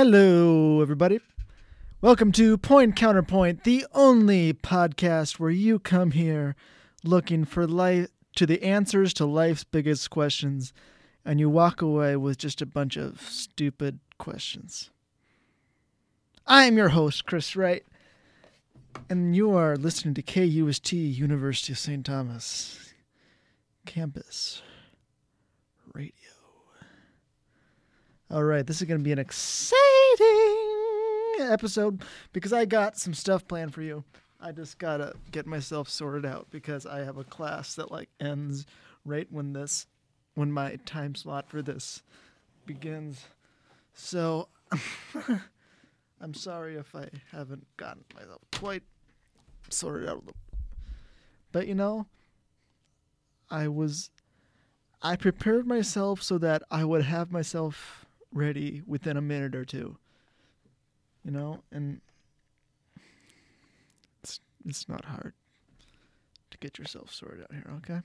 Hello, 0.00 0.80
everybody. 0.80 1.18
Welcome 2.00 2.30
to 2.30 2.56
Point 2.56 2.94
Counterpoint, 2.94 3.64
the 3.64 3.84
only 3.92 4.52
podcast 4.52 5.40
where 5.40 5.50
you 5.50 5.80
come 5.80 6.12
here 6.12 6.54
looking 7.02 7.44
for 7.44 7.66
life 7.66 8.06
to 8.36 8.46
the 8.46 8.62
answers 8.62 9.12
to 9.14 9.26
life's 9.26 9.64
biggest 9.64 10.08
questions, 10.08 10.72
and 11.24 11.40
you 11.40 11.50
walk 11.50 11.82
away 11.82 12.14
with 12.14 12.38
just 12.38 12.62
a 12.62 12.66
bunch 12.66 12.96
of 12.96 13.20
stupid 13.22 13.98
questions. 14.18 14.90
I 16.46 16.66
am 16.66 16.76
your 16.76 16.90
host, 16.90 17.26
Chris 17.26 17.56
Wright, 17.56 17.84
and 19.10 19.34
you 19.34 19.50
are 19.50 19.76
listening 19.76 20.14
to 20.14 20.22
KUST 20.22 20.92
University 20.92 21.72
of 21.72 21.78
St. 21.80 22.06
Thomas 22.06 22.94
Campus 23.84 24.62
All 28.30 28.44
right, 28.44 28.66
this 28.66 28.82
is 28.82 28.86
going 28.86 29.00
to 29.00 29.04
be 29.04 29.12
an 29.12 29.18
exciting 29.18 29.78
episode 31.40 32.02
because 32.34 32.52
I 32.52 32.66
got 32.66 32.98
some 32.98 33.14
stuff 33.14 33.48
planned 33.48 33.72
for 33.72 33.80
you. 33.80 34.04
I 34.38 34.52
just 34.52 34.78
got 34.78 34.98
to 34.98 35.14
get 35.32 35.46
myself 35.46 35.88
sorted 35.88 36.26
out 36.26 36.46
because 36.50 36.84
I 36.84 36.98
have 36.98 37.16
a 37.16 37.24
class 37.24 37.74
that 37.76 37.90
like 37.90 38.10
ends 38.20 38.66
right 39.06 39.26
when 39.30 39.54
this 39.54 39.86
when 40.34 40.52
my 40.52 40.76
time 40.84 41.14
slot 41.14 41.48
for 41.48 41.62
this 41.62 42.02
begins. 42.66 43.24
So 43.94 44.48
I'm 46.20 46.34
sorry 46.34 46.76
if 46.76 46.94
I 46.94 47.08
haven't 47.32 47.66
gotten 47.78 48.04
myself 48.14 48.42
quite 48.52 48.82
sorted 49.70 50.06
out. 50.06 50.22
But 51.50 51.66
you 51.66 51.74
know, 51.74 52.04
I 53.50 53.68
was 53.68 54.10
I 55.00 55.16
prepared 55.16 55.66
myself 55.66 56.22
so 56.22 56.36
that 56.36 56.62
I 56.70 56.84
would 56.84 57.04
have 57.04 57.32
myself 57.32 58.04
ready 58.32 58.82
within 58.86 59.16
a 59.16 59.22
minute 59.22 59.54
or 59.54 59.64
two. 59.64 59.96
You 61.24 61.30
know, 61.32 61.62
and 61.72 62.00
it's 64.22 64.40
it's 64.64 64.88
not 64.88 65.04
hard 65.04 65.34
to 66.50 66.58
get 66.58 66.78
yourself 66.78 67.12
sorted 67.12 67.42
out 67.42 67.52
here, 67.52 67.70
okay? 67.76 68.00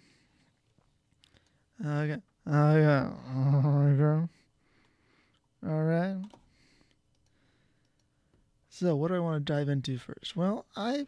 Okay. 1.85 2.21
Okay. 2.47 3.11
Okay. 3.65 4.27
All 5.65 5.83
right. 5.83 6.17
So, 8.69 8.95
what 8.95 9.09
do 9.09 9.15
I 9.15 9.19
want 9.19 9.45
to 9.45 9.53
dive 9.53 9.69
into 9.69 9.97
first? 9.97 10.35
Well, 10.35 10.65
I 10.75 11.05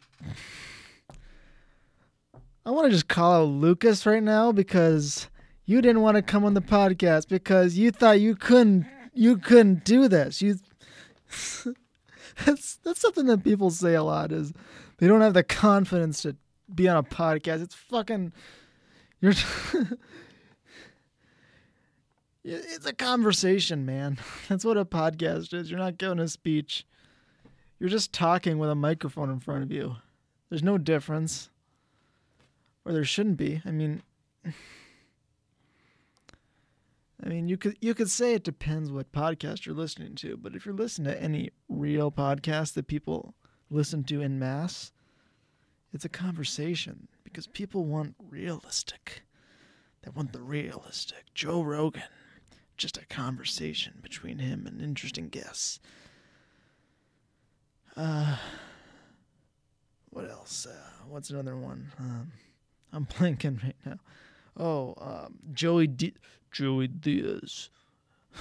I 2.65 2.71
want 2.71 2.85
to 2.85 2.91
just 2.91 3.07
call 3.07 3.41
out 3.41 3.49
Lucas 3.49 4.05
right 4.05 4.23
now 4.23 4.51
because 4.51 5.27
you 5.65 5.81
didn't 5.81 6.01
want 6.01 6.15
to 6.15 6.21
come 6.21 6.45
on 6.45 6.53
the 6.53 6.61
podcast 6.61 7.27
because 7.27 7.77
you 7.77 7.91
thought 7.91 8.19
you 8.21 8.35
couldn't 8.35 8.85
you 9.15 9.37
couldn't 9.37 9.83
do 9.83 10.07
this. 10.07 10.41
You 10.41 10.57
that's 12.45 12.75
that's 12.77 13.01
something 13.01 13.25
that 13.25 13.43
people 13.43 13.71
say 13.71 13.95
a 13.95 14.03
lot 14.03 14.31
is 14.31 14.53
they 14.97 15.07
don't 15.07 15.21
have 15.21 15.33
the 15.33 15.43
confidence 15.43 16.21
to 16.21 16.35
be 16.73 16.87
on 16.87 16.97
a 16.97 17.03
podcast. 17.03 17.63
It's 17.63 17.75
fucking 17.75 18.33
you're 19.21 19.33
it's 22.43 22.85
a 22.85 22.93
conversation, 22.93 23.85
man. 23.85 24.19
That's 24.49 24.65
what 24.65 24.77
a 24.77 24.85
podcast 24.85 25.53
is. 25.53 25.71
You're 25.71 25.79
not 25.79 25.97
giving 25.97 26.19
a 26.19 26.27
speech. 26.27 26.85
You're 27.79 27.89
just 27.89 28.13
talking 28.13 28.59
with 28.59 28.69
a 28.69 28.75
microphone 28.75 29.31
in 29.31 29.39
front 29.39 29.63
of 29.63 29.71
you. 29.71 29.95
There's 30.49 30.63
no 30.63 30.77
difference. 30.77 31.49
Or 32.85 32.93
there 32.93 33.03
shouldn't 33.03 33.37
be. 33.37 33.61
I 33.65 33.71
mean 33.71 34.03
I 37.23 37.29
mean, 37.29 37.47
you 37.47 37.57
could 37.57 37.77
you 37.81 37.93
could 37.93 38.09
say 38.09 38.33
it 38.33 38.43
depends 38.43 38.91
what 38.91 39.11
podcast 39.11 39.65
you're 39.65 39.75
listening 39.75 40.15
to, 40.15 40.37
but 40.37 40.55
if 40.55 40.65
you're 40.65 40.75
listening 40.75 41.13
to 41.13 41.21
any 41.21 41.51
real 41.69 42.11
podcast 42.11 42.73
that 42.73 42.87
people 42.87 43.35
listen 43.69 44.03
to 44.05 44.21
in 44.21 44.37
mass, 44.37 44.91
it's 45.93 46.05
a 46.05 46.09
conversation 46.09 47.07
because 47.23 47.47
people 47.47 47.85
want 47.85 48.15
realistic. 48.29 49.23
They 50.01 50.11
want 50.11 50.33
the 50.33 50.41
realistic. 50.41 51.33
Joe 51.33 51.61
Rogan, 51.61 52.03
just 52.77 52.97
a 52.97 53.05
conversation 53.05 53.93
between 54.01 54.39
him 54.39 54.67
and 54.67 54.81
interesting 54.81 55.29
guests. 55.29 55.79
Uh, 57.95 58.35
what 60.09 60.29
else? 60.29 60.67
Uh, 60.69 60.91
what's 61.07 61.29
another 61.29 61.55
one? 61.55 61.91
Um, 61.97 62.31
I'm 62.91 63.05
blanking 63.17 63.63
right 63.63 63.75
now. 63.85 63.99
Oh, 64.57 64.93
um, 64.97 65.35
Joey 65.53 65.87
D- 65.87 66.13
Joey 66.51 66.87
Diaz. 66.87 67.69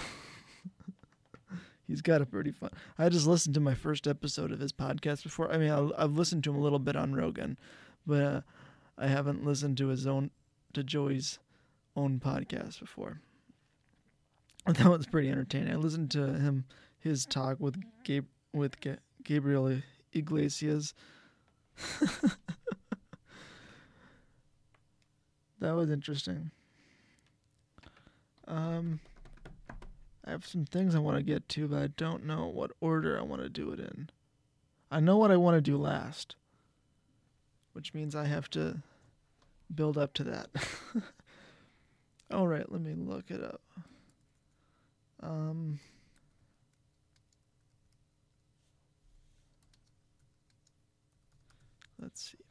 He's 1.87 2.01
got 2.01 2.23
a 2.23 2.27
pretty 2.27 2.53
fun. 2.53 2.71
I 2.99 3.09
just 3.09 3.27
listened 3.27 3.55
to 3.55 3.61
my 3.61 3.75
first 3.75 4.07
episode 4.07 4.53
of 4.53 4.61
his 4.61 4.73
podcast 4.73 5.23
before. 5.23 5.53
I 5.53 5.59
mean, 5.59 5.71
I, 5.71 6.03
have 6.03 6.17
listened 6.17 6.45
to 6.45 6.51
him 6.51 6.57
a 6.57 6.63
little 6.63 6.79
bit 6.79 6.97
on 6.97 7.15
Rogan, 7.15 7.59
but 8.07 8.23
uh, 8.23 8.41
I 8.97 9.09
haven't 9.09 9.45
listened 9.45 9.77
to 9.79 9.89
his 9.89 10.07
own, 10.07 10.31
to 10.73 10.83
Joey's 10.83 11.39
own 11.97 12.21
podcast 12.21 12.81
before. 12.81 13.21
That 14.67 14.87
was 14.87 15.05
pretty 15.05 15.29
entertaining. 15.29 15.75
I 15.75 15.77
listened 15.77 16.11
to 16.13 16.39
him 16.39 16.65
his 16.99 17.27
talk 17.27 17.61
with 17.61 17.77
Gabe 18.03 18.25
with 18.55 18.81
Ga- 18.81 18.97
Gabriel 19.23 19.83
Iglesias. 20.15 20.95
that 25.65 25.75
was 25.75 25.91
interesting. 25.91 26.51
Um, 28.47 29.01
I 30.25 30.31
have 30.31 30.47
some 30.47 30.67
things 30.67 30.95
I 30.95 30.99
want 30.99 31.17
to 31.17 31.23
get 31.23 31.49
to, 31.51 31.69
but 31.69 31.83
I 31.83 31.87
don't 31.87 32.25
know 32.25 32.47
what 32.47 32.73
order 32.81 33.19
I 33.19 33.23
want 33.23 33.43
to 33.43 33.49
do 33.49 33.71
it 33.71 33.81
in. 33.81 34.11
I 34.91 35.01
know 35.01 35.17
what 35.17 35.31
I 35.31 35.37
want 35.37 35.57
to 35.57 35.61
do 35.61 35.77
last, 35.77 36.37
which 37.73 37.95
means 37.95 38.15
I 38.15 38.27
have 38.27 38.51
to 38.51 38.83
build 39.75 39.97
up 39.97 40.13
to 40.15 40.25
that. 40.25 40.51
All 42.31 42.47
right, 42.47 42.71
let 42.71 42.83
me 42.83 42.95
look 42.95 43.31
it 43.31 43.43
up. 43.43 43.63
Um, 45.23 45.81
let's 51.99 52.31
see. 52.31 52.44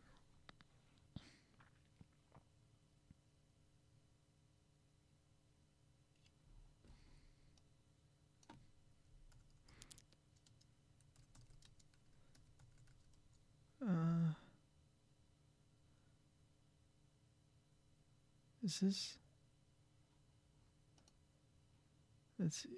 Is 18.63 18.79
this? 18.79 19.17
Let's 22.39 22.63
see. 22.63 22.69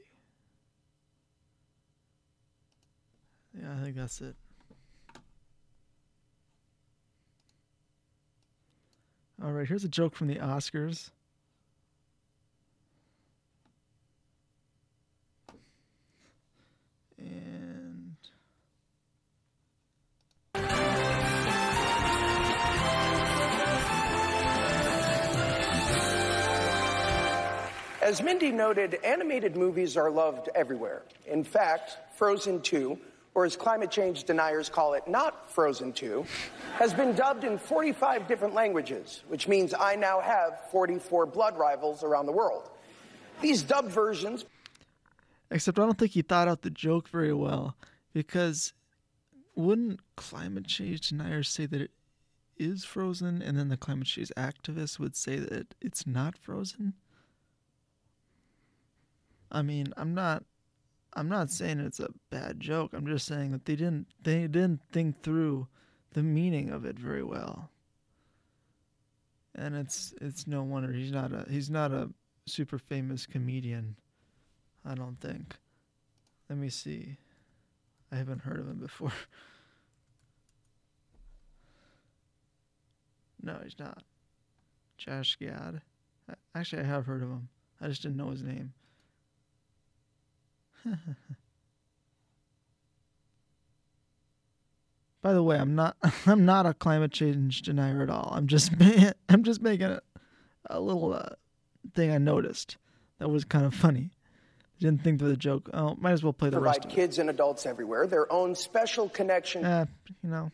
Yeah, 3.59 3.73
I 3.79 3.83
think 3.83 3.95
that's 3.95 4.21
it. 4.21 4.35
All 9.43 9.51
right, 9.51 9.67
here's 9.67 9.83
a 9.83 9.89
joke 9.89 10.15
from 10.15 10.27
the 10.27 10.35
Oscars. 10.35 11.11
As 28.05 28.21
Mindy 28.21 28.51
noted, 28.51 28.99
animated 29.03 29.57
movies 29.57 29.97
are 29.97 30.11
loved 30.11 30.49
everywhere. 30.53 31.01
In 31.25 31.43
fact, 31.43 31.97
Frozen 32.13 32.61
2, 32.61 32.95
or 33.33 33.45
as 33.45 33.55
climate 33.55 33.89
change 33.89 34.25
deniers 34.25 34.69
call 34.69 34.93
it, 34.93 35.07
not 35.07 35.51
Frozen 35.51 35.93
2, 35.93 36.23
has 36.75 36.93
been 36.93 37.15
dubbed 37.15 37.45
in 37.45 37.57
45 37.57 38.27
different 38.27 38.53
languages, 38.53 39.23
which 39.27 39.47
means 39.47 39.73
I 39.73 39.95
now 39.95 40.19
have 40.19 40.69
44 40.69 41.25
blood 41.25 41.57
rivals 41.57 42.03
around 42.03 42.27
the 42.27 42.31
world. 42.31 42.69
These 43.41 43.63
dubbed 43.63 43.91
versions. 43.91 44.45
Except 45.49 45.79
I 45.79 45.81
don't 45.81 45.97
think 45.97 46.11
he 46.11 46.21
thought 46.21 46.47
out 46.47 46.61
the 46.61 46.69
joke 46.69 47.09
very 47.09 47.33
well 47.33 47.75
because 48.13 48.73
wouldn't 49.55 49.99
climate 50.15 50.67
change 50.67 51.09
deniers 51.09 51.49
say 51.49 51.65
that 51.65 51.81
it 51.81 51.91
is 52.55 52.85
frozen 52.85 53.41
and 53.41 53.57
then 53.57 53.69
the 53.69 53.77
climate 53.77 54.05
change 54.05 54.31
activists 54.37 54.99
would 54.99 55.15
say 55.15 55.37
that 55.37 55.73
it's 55.81 56.05
not 56.05 56.37
frozen? 56.37 56.93
I 59.55 59.61
mean, 59.61 59.93
I'm 59.95 60.13
not 60.13 60.43
I'm 61.13 61.29
not 61.29 61.49
saying 61.49 61.79
it's 61.79 62.01
a 62.01 62.09
bad 62.29 62.59
joke. 62.59 62.91
I'm 62.93 63.07
just 63.07 63.25
saying 63.25 63.53
that 63.53 63.63
they 63.63 63.77
didn't 63.77 64.07
they 64.21 64.41
didn't 64.41 64.81
think 64.91 65.23
through 65.23 65.69
the 66.11 66.21
meaning 66.21 66.69
of 66.69 66.83
it 66.83 66.99
very 66.99 67.23
well. 67.23 67.69
And 69.55 69.77
it's 69.77 70.13
it's 70.19 70.45
no 70.45 70.61
wonder 70.61 70.91
he's 70.91 71.13
not 71.13 71.31
a 71.31 71.45
he's 71.49 71.69
not 71.69 71.93
a 71.93 72.09
super 72.45 72.77
famous 72.77 73.25
comedian. 73.25 73.95
I 74.83 74.93
don't 74.93 75.21
think. 75.21 75.55
Let 76.49 76.59
me 76.59 76.67
see. 76.67 77.15
I 78.11 78.17
haven't 78.17 78.41
heard 78.41 78.59
of 78.59 78.67
him 78.67 78.79
before. 78.79 79.13
no, 83.41 83.57
he's 83.63 83.79
not. 83.79 84.03
Josh 84.97 85.37
Gad. 85.37 85.81
Actually, 86.53 86.81
I 86.81 86.85
have 86.85 87.05
heard 87.05 87.23
of 87.23 87.29
him. 87.29 87.47
I 87.79 87.87
just 87.87 88.01
didn't 88.01 88.17
know 88.17 88.31
his 88.31 88.43
name. 88.43 88.73
By 95.21 95.33
the 95.33 95.43
way, 95.43 95.57
I'm 95.57 95.75
not 95.75 95.97
I'm 96.25 96.45
not 96.45 96.65
a 96.65 96.73
climate 96.73 97.11
change 97.11 97.61
denier 97.63 98.01
at 98.03 98.09
all. 98.09 98.31
I'm 98.33 98.47
just 98.47 98.71
I'm 99.29 99.43
just 99.43 99.61
making 99.61 99.87
a, 99.87 100.01
a 100.69 100.79
little 100.79 101.13
uh, 101.13 101.29
thing 101.93 102.11
I 102.11 102.17
noticed 102.17 102.77
that 103.19 103.29
was 103.29 103.43
kind 103.45 103.65
of 103.65 103.73
funny. 103.73 104.11
Didn't 104.79 105.03
think 105.03 105.21
of 105.21 105.29
the 105.29 105.37
joke. 105.37 105.69
Oh, 105.73 105.95
might 105.97 106.11
as 106.11 106.21
well 106.23 106.33
play 106.33 106.49
the 106.49 106.59
rest 106.59 106.81
provide 106.81 106.91
of 106.91 106.97
it. 106.97 107.01
kids 107.01 107.17
and 107.17 107.29
adults 107.29 107.65
everywhere 107.65 108.07
their 108.07 108.31
own 108.31 108.53
special 108.55 109.07
connection 109.09 109.63
Uh, 109.63 109.85
you 110.21 110.29
know, 110.29 110.51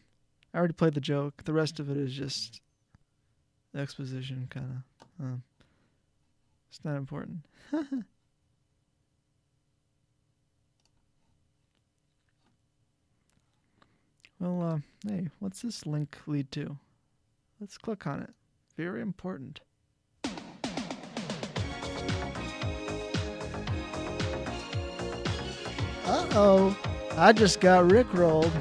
I 0.54 0.58
already 0.60 0.74
played 0.74 0.94
the 0.94 1.02
joke. 1.02 1.44
The 1.44 1.54
rest 1.54 1.80
of 1.80 1.90
it 1.90 1.98
is 1.98 2.14
just 2.14 2.62
exposition, 3.76 4.48
kind 4.50 4.84
of. 5.20 5.26
Um, 5.26 5.44
it's 6.70 6.80
not 6.86 6.96
important. 6.98 7.40
Well, 14.42 14.62
uh, 14.74 14.80
hey, 15.08 15.30
what's 15.38 15.62
this 15.62 15.86
link 15.86 16.18
lead 16.26 16.52
to? 16.54 16.78
Let's 17.60 17.78
click 17.78 18.08
on 18.08 18.22
it. 18.22 18.32
Very 18.76 19.02
important. 19.02 19.60
Uh 26.04 26.28
oh, 26.34 26.78
I 27.16 27.32
just 27.34 27.60
got 27.60 27.88
rickrolled. 27.88 28.52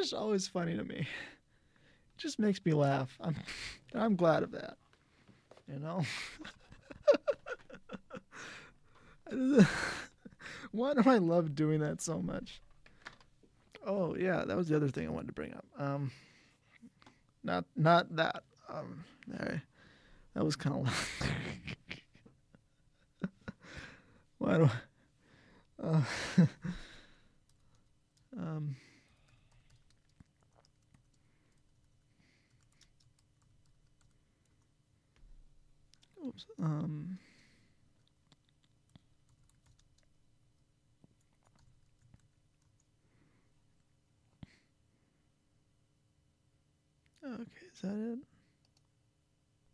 Just 0.00 0.14
always 0.14 0.48
funny 0.48 0.74
to 0.76 0.82
me. 0.84 1.00
It 1.00 1.06
just 2.16 2.38
makes 2.38 2.64
me 2.64 2.72
laugh. 2.72 3.18
I'm 3.20 3.36
I'm 3.94 4.16
glad 4.16 4.42
of 4.42 4.52
that. 4.52 4.78
You 5.70 5.78
know? 5.78 6.02
Why 10.72 10.94
do 10.94 11.02
I 11.04 11.18
love 11.18 11.54
doing 11.54 11.80
that 11.80 12.00
so 12.00 12.22
much? 12.22 12.62
Oh 13.86 14.16
yeah, 14.16 14.44
that 14.46 14.56
was 14.56 14.68
the 14.68 14.76
other 14.76 14.88
thing 14.88 15.06
I 15.06 15.10
wanted 15.10 15.26
to 15.26 15.34
bring 15.34 15.52
up. 15.52 15.66
Um 15.78 16.10
not 17.44 17.66
not 17.76 18.16
that. 18.16 18.42
Um 18.70 19.04
there. 19.26 19.62
That 20.34 20.44
was 20.46 20.56
kind 20.56 20.76
of 20.76 20.82
loud. 20.82 20.94
Why 24.38 24.56
do 24.56 24.64
I 24.64 24.70
uh, 25.82 26.02
um 28.38 28.76
Um. 36.62 37.18
Okay, 47.24 47.42
is 47.72 47.80
that 47.82 47.94
it? 47.94 48.18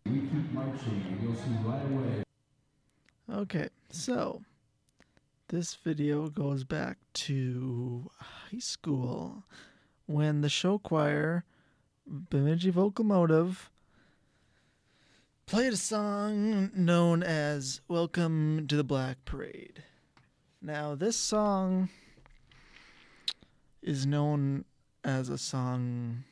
We 0.04 0.20
keep 0.20 0.52
marching, 0.52 1.04
and 1.08 1.22
you'll 1.22 1.34
see 1.34 1.50
right 1.64 1.82
away. 1.90 2.22
Okay, 3.32 3.68
so 3.90 4.42
this 5.48 5.74
video 5.74 6.28
goes 6.28 6.64
back 6.64 6.98
to 7.14 8.10
high 8.18 8.58
school 8.58 9.44
when 10.06 10.42
the 10.42 10.48
show 10.48 10.78
choir, 10.78 11.44
Bemidji 12.06 12.70
Vocomotive, 12.70 13.70
played 15.46 15.72
a 15.72 15.76
song 15.76 16.72
known 16.74 17.22
as 17.22 17.80
Welcome 17.86 18.66
to 18.66 18.76
the 18.76 18.82
Black 18.82 19.24
Parade. 19.24 19.84
Now, 20.60 20.96
this 20.96 21.16
song 21.16 21.88
is 23.80 24.04
known 24.04 24.64
as 25.04 25.28
a 25.28 25.38
song 25.38 26.24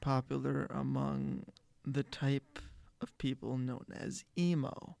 popular 0.00 0.66
among 0.70 1.44
the 1.84 2.02
type 2.02 2.58
of 3.02 3.18
people 3.18 3.58
known 3.58 3.84
as 3.94 4.24
emo. 4.38 4.96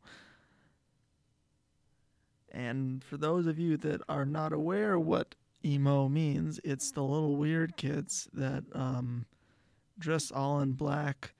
And 2.52 3.02
for 3.02 3.16
those 3.16 3.46
of 3.46 3.58
you 3.58 3.78
that 3.78 4.02
are 4.06 4.26
not 4.26 4.52
aware 4.52 4.98
what 4.98 5.34
emo 5.64 6.10
means, 6.10 6.60
it's 6.62 6.90
the 6.90 7.02
little 7.02 7.36
weird 7.36 7.78
kids 7.78 8.28
that 8.34 8.64
um, 8.74 9.24
dress 9.98 10.30
all 10.30 10.60
in 10.60 10.72
black, 10.72 11.32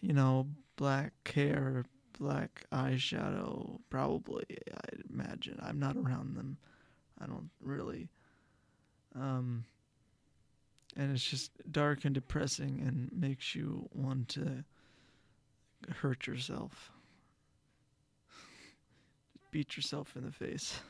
you 0.00 0.12
know, 0.12 0.46
black 0.76 1.12
hair, 1.34 1.84
black 2.18 2.64
eyeshadow, 2.72 3.78
probably, 3.90 4.44
I'd 4.48 5.02
imagine. 5.12 5.58
I'm 5.62 5.78
not 5.78 5.96
around 5.96 6.36
them. 6.36 6.56
I 7.20 7.26
don't 7.26 7.50
really. 7.60 8.08
Um, 9.14 9.64
and 10.96 11.12
it's 11.12 11.24
just 11.24 11.50
dark 11.70 12.04
and 12.04 12.14
depressing 12.14 12.82
and 12.86 13.10
makes 13.12 13.54
you 13.54 13.88
want 13.94 14.28
to 14.30 14.64
hurt 16.00 16.26
yourself 16.26 16.90
beat 19.50 19.76
yourself 19.76 20.16
in 20.16 20.24
the 20.24 20.32
face. 20.32 20.80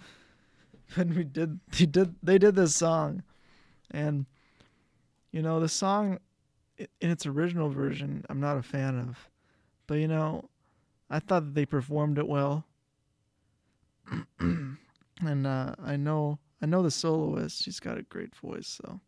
when 0.94 1.14
we 1.14 1.24
did 1.24 1.58
they 1.72 1.86
did 1.86 2.14
they 2.22 2.38
did 2.38 2.54
this 2.54 2.74
song 2.74 3.22
and 3.90 4.26
you 5.32 5.42
know 5.42 5.60
the 5.60 5.68
song 5.68 6.18
in 6.78 7.10
its 7.10 7.26
original 7.26 7.68
version 7.70 8.24
I'm 8.28 8.40
not 8.40 8.56
a 8.56 8.62
fan 8.62 8.98
of. 8.98 9.28
But 9.86 9.94
you 9.96 10.08
know, 10.08 10.48
I 11.08 11.20
thought 11.20 11.44
that 11.44 11.54
they 11.54 11.66
performed 11.66 12.18
it 12.18 12.26
well. 12.26 12.64
and 14.40 15.46
uh, 15.46 15.74
I 15.84 15.96
know 15.96 16.38
I 16.62 16.66
know 16.66 16.82
the 16.82 16.90
soloist, 16.90 17.62
she's 17.62 17.80
got 17.80 17.98
a 17.98 18.02
great 18.02 18.34
voice, 18.34 18.80
so 18.82 19.00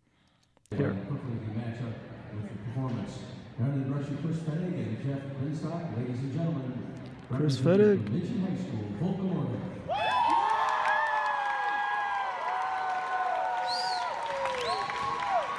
Here. 0.76 0.92
Hopefully, 0.92 1.38
can 1.44 1.56
match 1.56 1.80
up 1.80 1.94
with 2.34 2.42
the 2.42 2.58
performance. 2.64 3.18
Round 3.58 3.86
the 3.86 3.90
rush 3.90 4.06
Chris 4.22 4.36
Fennig 4.36 4.74
and 4.74 4.98
Jeff 5.04 5.22
Greenstock, 5.40 5.96
ladies 5.96 6.18
and 6.20 6.32
gentlemen. 6.32 6.94
Chris 7.30 7.58
representing 7.60 7.98
Fennig. 7.98 8.04
from 8.04 8.12
Bemidji 8.12 8.38
High 8.38 8.56
School, 8.62 8.84
Fulton, 9.00 9.36
Oregon. 9.36 9.62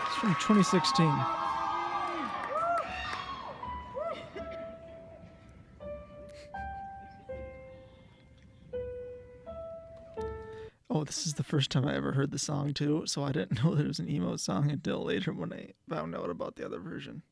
it's 0.05 0.15
from 0.15 0.35
2016. 0.35 1.48
This 11.09 11.25
is 11.25 11.33
the 11.33 11.43
first 11.43 11.71
time 11.71 11.87
I 11.87 11.95
ever 11.95 12.11
heard 12.11 12.29
the 12.29 12.37
song 12.37 12.71
too, 12.71 13.01
so 13.07 13.23
I 13.23 13.31
didn't 13.31 13.63
know 13.63 13.73
that 13.73 13.83
it 13.83 13.87
was 13.87 13.97
an 13.97 14.09
emo 14.09 14.35
song 14.37 14.69
until 14.69 15.03
later 15.03 15.33
when 15.33 15.51
I 15.51 15.73
found 15.89 16.15
out 16.15 16.29
about 16.29 16.55
the 16.55 16.63
other 16.63 16.79
version. 16.79 17.23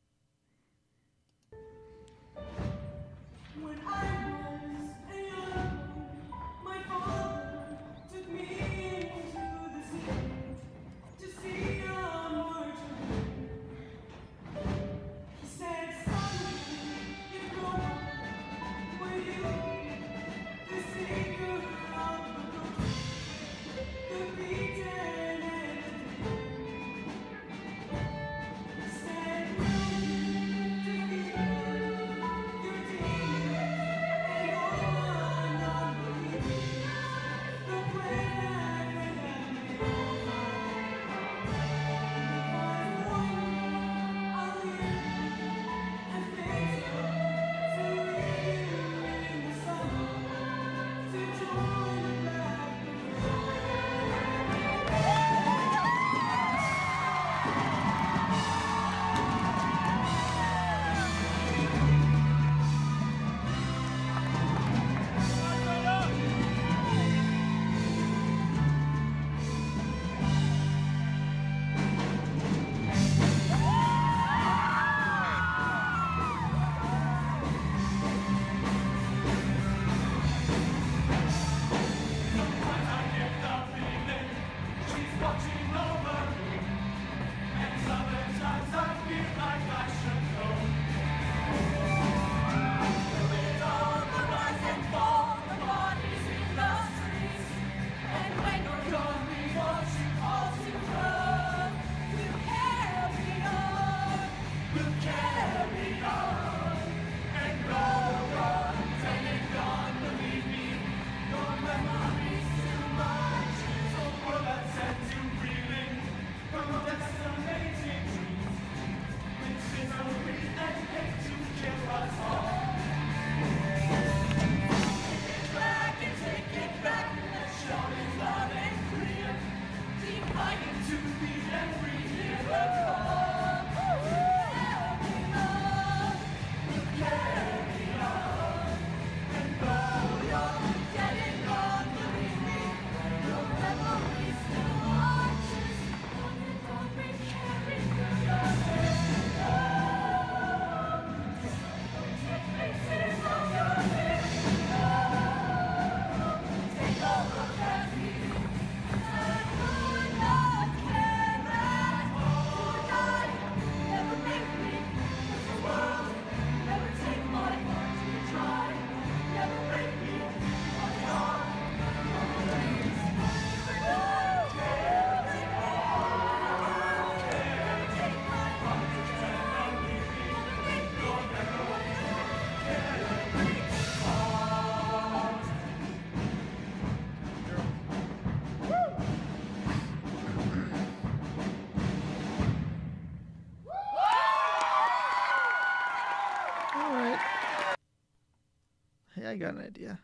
Got 199.38 199.54
an 199.54 199.60
idea. 199.60 199.98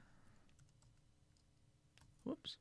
Whoops. 2.25 2.57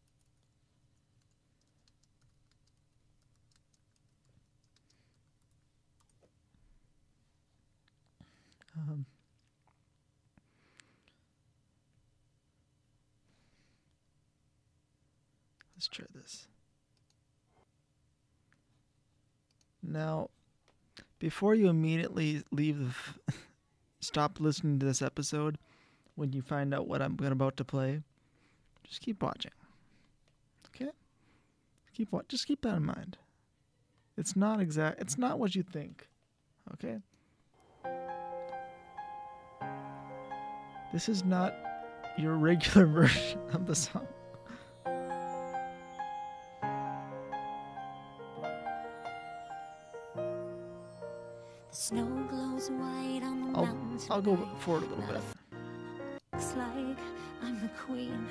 Um, 8.77 9.05
let's 15.75 15.87
try 15.87 16.05
this. 16.13 16.47
Now, 19.81 20.29
before 21.19 21.55
you 21.55 21.69
immediately 21.69 22.43
leave 22.51 23.17
stop 23.99 24.39
listening 24.39 24.79
to 24.79 24.85
this 24.85 25.01
episode 25.01 25.57
when 26.15 26.33
you 26.33 26.41
find 26.41 26.73
out 26.73 26.87
what 26.87 27.01
I'm 27.01 27.15
gonna 27.15 27.31
about 27.33 27.57
to 27.57 27.65
play, 27.65 28.01
just 28.83 29.01
keep 29.01 29.21
watching. 29.21 29.51
Okay? 30.67 30.91
Keep 31.93 32.11
wa- 32.11 32.21
just 32.27 32.47
keep 32.47 32.61
that 32.61 32.77
in 32.77 32.85
mind. 32.85 33.17
It's 34.17 34.35
not 34.35 34.59
exact 34.59 35.01
it's 35.01 35.17
not 35.17 35.39
what 35.39 35.55
you 35.55 35.63
think. 35.63 36.07
Okay? 36.73 36.99
This 40.93 41.09
is 41.09 41.23
not 41.25 41.55
your 42.17 42.35
regular 42.35 42.85
version 42.99 43.39
of 43.51 43.65
the 43.65 43.75
song. 43.75 44.07
The 51.69 51.75
snow 51.75 52.05
glows 52.29 52.69
white 52.69 53.21
on 53.23 53.51
the 53.51 53.59
I'll. 53.59 53.77
I'll 54.11 54.21
go 54.21 54.37
forward 54.59 54.83
a 54.83 54.87
little 54.87 55.05
bit. 55.05 55.21
Looks 56.33 56.55
like 56.55 56.97
I'm 57.43 57.61
the 57.61 57.69
queen. 57.85 58.25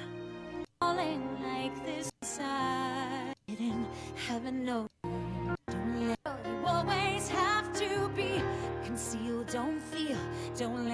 Falling 0.80 1.22
like 1.40 1.86
this 1.86 2.10
side. 2.22 3.34
In 3.46 3.86
heaven 4.26 4.64
knows. 4.64 4.88
Don't 5.04 6.08
let 6.08 6.18
you 6.44 6.66
always 6.66 7.28
have 7.28 7.72
to 7.74 8.08
be 8.16 8.42
concealed. 8.84 9.46
Don't 9.48 9.80
feel. 9.80 10.18
Don't 10.56 10.88
let 10.88 10.91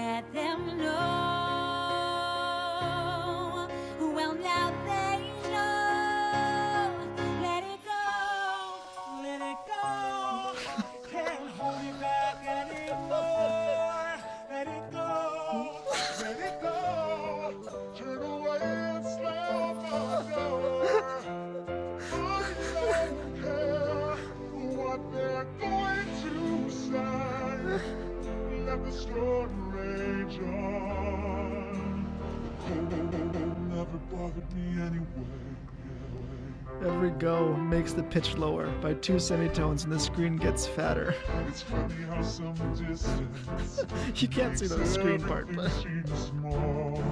go 37.19 37.57
makes 37.57 37.93
the 37.93 38.03
pitch 38.03 38.37
lower 38.37 38.69
by 38.81 38.95
two 38.95 39.19
semitones 39.19 39.85
and 39.85 39.93
the 39.93 39.99
screen 39.99 40.37
gets 40.37 40.67
fatter. 40.67 41.15
It's 41.49 41.63
funny 41.63 41.95
how 42.09 42.23
some 42.23 42.55
distance 42.75 43.85
You 44.15 44.29
can't 44.29 44.59
see 44.59 44.67
the 44.67 44.87
screen 44.87 45.21
part, 45.21 45.47
but 45.55 45.67
everything 45.67 46.07
seem 46.07 46.17
small. 46.17 47.03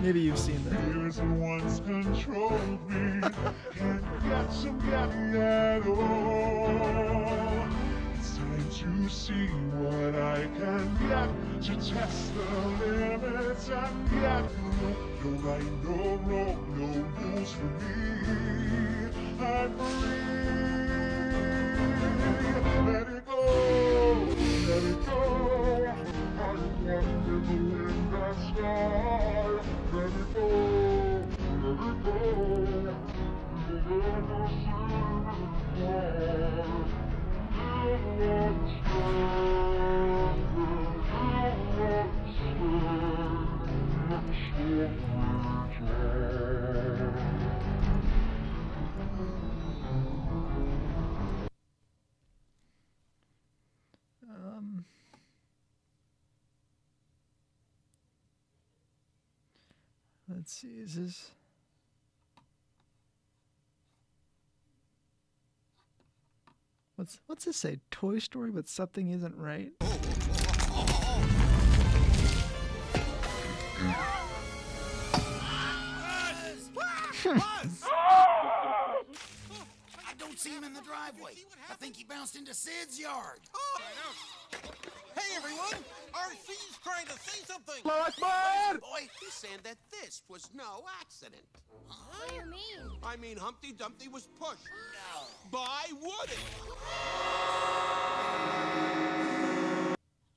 maybe 0.00 0.20
you've 0.20 0.38
seen 0.38 0.60
that. 0.68 0.94
Years 0.94 1.20
once 1.20 1.80
controlled 1.80 2.90
me 2.90 3.20
can't 3.76 4.02
get 4.90 5.16
me 5.16 5.38
at 5.38 5.86
all. 5.86 7.68
It's 8.18 8.36
time 8.36 9.04
to 9.04 9.10
see 9.10 9.46
what 9.78 10.14
I 10.14 10.48
can 10.58 10.96
get 11.08 11.62
to 11.62 11.74
test 11.94 12.34
the 12.34 12.86
limits 12.86 13.68
and 13.68 14.10
get 14.10 14.44
no 15.24 15.30
right, 15.46 15.72
no 15.84 16.01
Um, 54.30 54.84
let's 60.28 60.52
see. 60.52 60.68
Is 60.68 60.94
this? 60.94 61.30
What's 66.94 67.18
what's 67.26 67.44
this 67.44 67.56
say? 67.56 67.80
Toy 67.90 68.20
Story, 68.20 68.52
but 68.52 68.68
something 68.68 69.10
isn't 69.10 69.36
right. 69.36 69.72
I 77.24 77.64
don't 80.18 80.36
see 80.38 80.50
him 80.50 80.64
in 80.64 80.74
the 80.74 80.80
driveway. 80.80 81.34
I 81.70 81.74
think 81.74 81.94
he 81.94 82.02
bounced 82.02 82.34
into 82.34 82.52
Sid's 82.52 82.98
yard. 82.98 83.38
Hey 85.14 85.36
everyone! 85.36 85.84
RC's 86.12 86.78
trying 86.82 87.06
to 87.06 87.12
say 87.12 87.44
something! 87.46 87.80
Boy, 87.84 89.08
He's 89.20 89.34
saying 89.34 89.60
that 89.62 89.76
this 89.90 90.22
was 90.28 90.48
no 90.52 90.82
accident. 91.00 91.44
What 91.86 92.28
do 92.28 92.34
you 92.34 92.46
mean? 92.46 92.90
I 93.04 93.14
mean, 93.16 93.36
Humpty 93.36 93.72
Dumpty 93.72 94.08
was 94.08 94.26
pushed 94.40 94.66
by 95.50 95.84
Woody. 96.00 96.42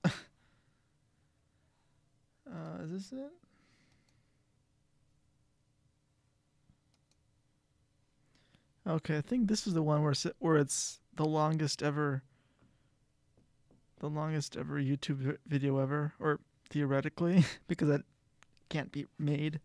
Uh, 2.47 2.83
is 2.83 2.91
this 2.91 3.11
it? 3.11 3.31
Okay, 8.87 9.17
I 9.17 9.21
think 9.21 9.47
this 9.47 9.65
is 9.65 9.73
the 9.73 9.81
one 9.81 10.03
where 10.03 10.11
it's, 10.11 10.27
where 10.37 10.57
it's 10.57 10.99
the 11.15 11.25
longest 11.25 11.81
ever, 11.81 12.21
the 13.99 14.09
longest 14.09 14.55
ever 14.55 14.79
YouTube 14.79 15.37
video 15.47 15.79
ever, 15.79 16.13
or 16.19 16.39
theoretically, 16.69 17.45
because 17.67 17.87
that 17.87 18.01
can't 18.69 18.91
be 18.91 19.07
made. 19.17 19.59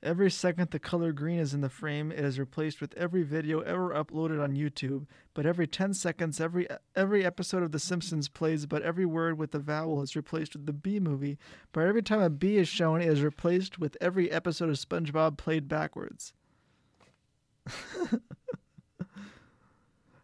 Every 0.00 0.30
second 0.30 0.70
the 0.70 0.78
color 0.78 1.10
green 1.10 1.40
is 1.40 1.54
in 1.54 1.62
the 1.62 1.68
frame, 1.68 2.12
it 2.12 2.24
is 2.24 2.38
replaced 2.38 2.80
with 2.80 2.94
every 2.94 3.24
video 3.24 3.60
ever 3.60 3.90
uploaded 3.90 4.40
on 4.40 4.54
YouTube. 4.54 5.06
But 5.34 5.46
every 5.46 5.66
10 5.66 5.94
seconds, 5.94 6.40
every 6.40 6.68
every 6.94 7.24
episode 7.24 7.64
of 7.64 7.72
The 7.72 7.80
Simpsons 7.80 8.28
plays, 8.28 8.66
but 8.66 8.82
every 8.82 9.06
word 9.06 9.38
with 9.38 9.50
the 9.50 9.58
vowel 9.58 10.02
is 10.02 10.14
replaced 10.14 10.52
with 10.52 10.66
the 10.66 10.72
B 10.72 11.00
movie. 11.00 11.38
But 11.72 11.88
every 11.88 12.02
time 12.02 12.20
a 12.20 12.30
B 12.30 12.58
is 12.58 12.68
shown, 12.68 13.00
it 13.00 13.08
is 13.08 13.22
replaced 13.22 13.80
with 13.80 13.96
every 14.00 14.30
episode 14.30 14.68
of 14.68 14.76
SpongeBob 14.76 15.36
played 15.38 15.66
backwards. 15.66 16.32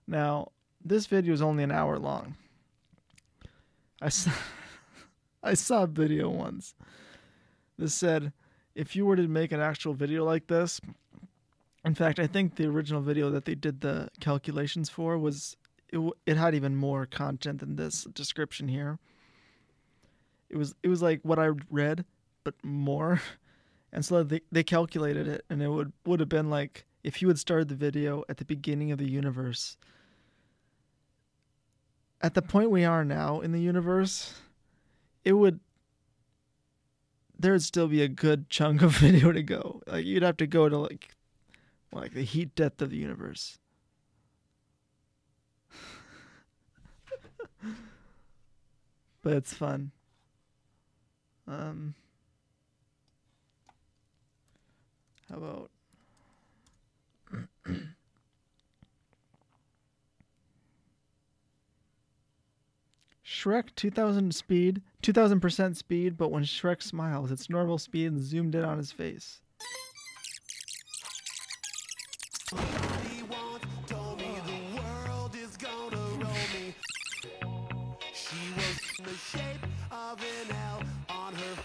now, 0.06 0.52
this 0.84 1.06
video 1.06 1.32
is 1.32 1.42
only 1.42 1.62
an 1.62 1.70
hour 1.70 1.98
long. 1.98 2.36
I 4.00 4.08
saw, 4.08 4.32
I 5.42 5.54
saw 5.54 5.84
a 5.84 5.86
video 5.86 6.28
once. 6.28 6.74
This 7.78 7.94
said, 7.94 8.32
if 8.74 8.96
you 8.96 9.06
were 9.06 9.16
to 9.16 9.28
make 9.28 9.52
an 9.52 9.60
actual 9.60 9.94
video 9.94 10.24
like 10.24 10.46
this, 10.46 10.80
in 11.84 11.94
fact, 11.94 12.18
I 12.18 12.26
think 12.26 12.54
the 12.54 12.66
original 12.66 13.00
video 13.00 13.30
that 13.30 13.44
they 13.44 13.54
did 13.54 13.80
the 13.80 14.08
calculations 14.20 14.88
for 14.88 15.18
was 15.18 15.56
it, 15.92 15.98
it 16.26 16.36
had 16.36 16.54
even 16.54 16.76
more 16.76 17.06
content 17.06 17.60
than 17.60 17.76
this 17.76 18.04
description 18.04 18.68
here. 18.68 18.98
It 20.48 20.56
was 20.56 20.74
it 20.82 20.88
was 20.88 21.02
like 21.02 21.20
what 21.22 21.38
I 21.38 21.50
read, 21.70 22.04
but 22.44 22.54
more. 22.62 23.20
And 23.94 24.02
so 24.02 24.22
they, 24.22 24.40
they 24.50 24.62
calculated 24.62 25.28
it, 25.28 25.44
and 25.50 25.62
it 25.62 25.68
would 25.68 25.92
would 26.06 26.20
have 26.20 26.28
been 26.30 26.48
like 26.48 26.86
if 27.02 27.20
you 27.20 27.28
had 27.28 27.38
started 27.38 27.68
the 27.68 27.74
video 27.74 28.24
at 28.28 28.36
the 28.36 28.44
beginning 28.44 28.92
of 28.92 28.98
the 28.98 29.10
universe. 29.10 29.76
At 32.20 32.34
the 32.34 32.42
point 32.42 32.70
we 32.70 32.84
are 32.84 33.04
now 33.04 33.40
in 33.40 33.52
the 33.52 33.60
universe, 33.60 34.34
it 35.24 35.32
would 35.32 35.58
there'd 37.36 37.62
still 37.62 37.88
be 37.88 38.02
a 38.02 38.08
good 38.08 38.48
chunk 38.48 38.82
of 38.82 38.96
video 38.98 39.32
to 39.32 39.42
go. 39.42 39.82
Like 39.86 40.04
you'd 40.04 40.22
have 40.22 40.36
to 40.38 40.46
go 40.46 40.68
to 40.68 40.78
like 40.78 41.16
like 41.92 42.14
the 42.14 42.22
heat 42.22 42.54
death 42.54 42.80
of 42.80 42.90
the 42.90 42.96
universe. 42.96 43.58
but 49.22 49.32
it's 49.32 49.52
fun. 49.52 49.90
Um 51.48 51.94
how 55.28 55.38
about 55.38 55.70
Shrek 63.24 63.74
2000 63.76 64.34
speed, 64.34 64.82
2000% 65.02 65.76
speed, 65.76 66.16
but 66.16 66.30
when 66.30 66.44
Shrek 66.44 66.82
smiles, 66.82 67.30
it's 67.30 67.48
normal 67.50 67.78
speed 67.78 68.12
and 68.12 68.20
zoomed 68.20 68.54
in 68.54 68.64
on 68.64 68.78
his 68.78 68.92
face. 68.92 69.40
She 78.14 78.36
was 78.56 78.80
in 78.98 79.04
the 79.04 79.14
shape 79.16 79.66
of 79.90 80.20
an 80.20 80.56
L 80.66 80.82
on 81.08 81.34
her. 81.34 81.62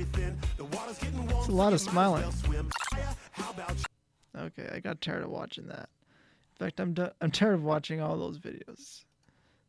It's 0.00 1.48
a 1.48 1.52
lot 1.52 1.72
of 1.72 1.80
smiling. 1.80 2.24
Okay, 4.36 4.68
I 4.72 4.80
got 4.80 5.00
tired 5.00 5.24
of 5.24 5.30
watching 5.30 5.66
that. 5.68 5.88
In 6.58 6.66
fact, 6.66 6.80
I'm 6.80 6.94
do- 6.94 7.10
I'm 7.20 7.30
tired 7.30 7.54
of 7.54 7.64
watching 7.64 8.00
all 8.00 8.16
those 8.16 8.38
videos. 8.38 9.04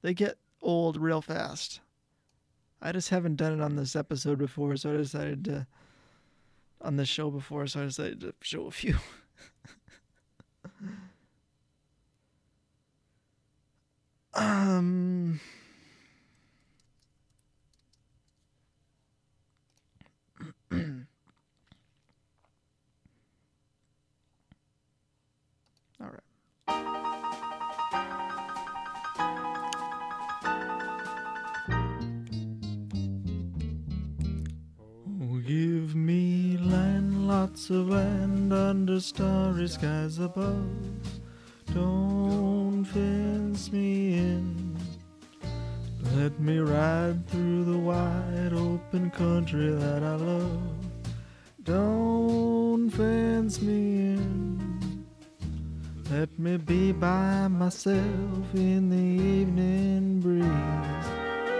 They 0.02 0.13
get 0.13 0.38
old 0.62 0.98
real 0.98 1.22
fast. 1.22 1.80
I 2.82 2.91
just 2.91 3.10
haven't 3.10 3.36
done 3.36 3.54
it 3.54 3.62
on 3.62 3.76
this 3.76 3.96
episode 3.96 4.38
before, 4.38 4.76
so 4.78 4.94
I 4.94 4.98
decided 4.98 5.46
to 5.46 5.67
on 6.82 6.98
this 6.98 7.10
show 7.10 7.30
before, 7.30 7.67
so 7.67 7.82
I 7.82 7.86
decided 7.86 8.22
to 8.22 8.34
show 8.41 8.65
a 8.65 8.72
few. 8.72 8.96
um 14.34 15.39
lots 37.52 37.70
of 37.70 37.90
land 37.90 38.54
under 38.54 38.98
starry 39.02 39.68
skies 39.68 40.20
above. 40.20 40.70
Don't 41.74 42.86
fence 42.86 43.74
me 43.74 44.14
in. 44.14 44.78
Let 46.16 46.40
me 46.40 46.60
ride 46.60 47.28
through 47.28 47.66
the 47.66 47.78
wide 47.78 48.54
open 48.54 49.12
country 49.12 49.70
that 49.70 50.02
I 50.02 50.16
love. 50.16 50.62
Don't 51.64 52.90
fence 52.90 53.62
me 53.62 54.14
in. 54.16 55.06
Let 56.10 56.40
me 56.40 56.56
be 56.56 56.94
by 56.94 57.50
myself 57.50 58.46
in 58.54 58.90
the 58.90 59.24
evening 59.42 60.22
breeze. 60.22 61.06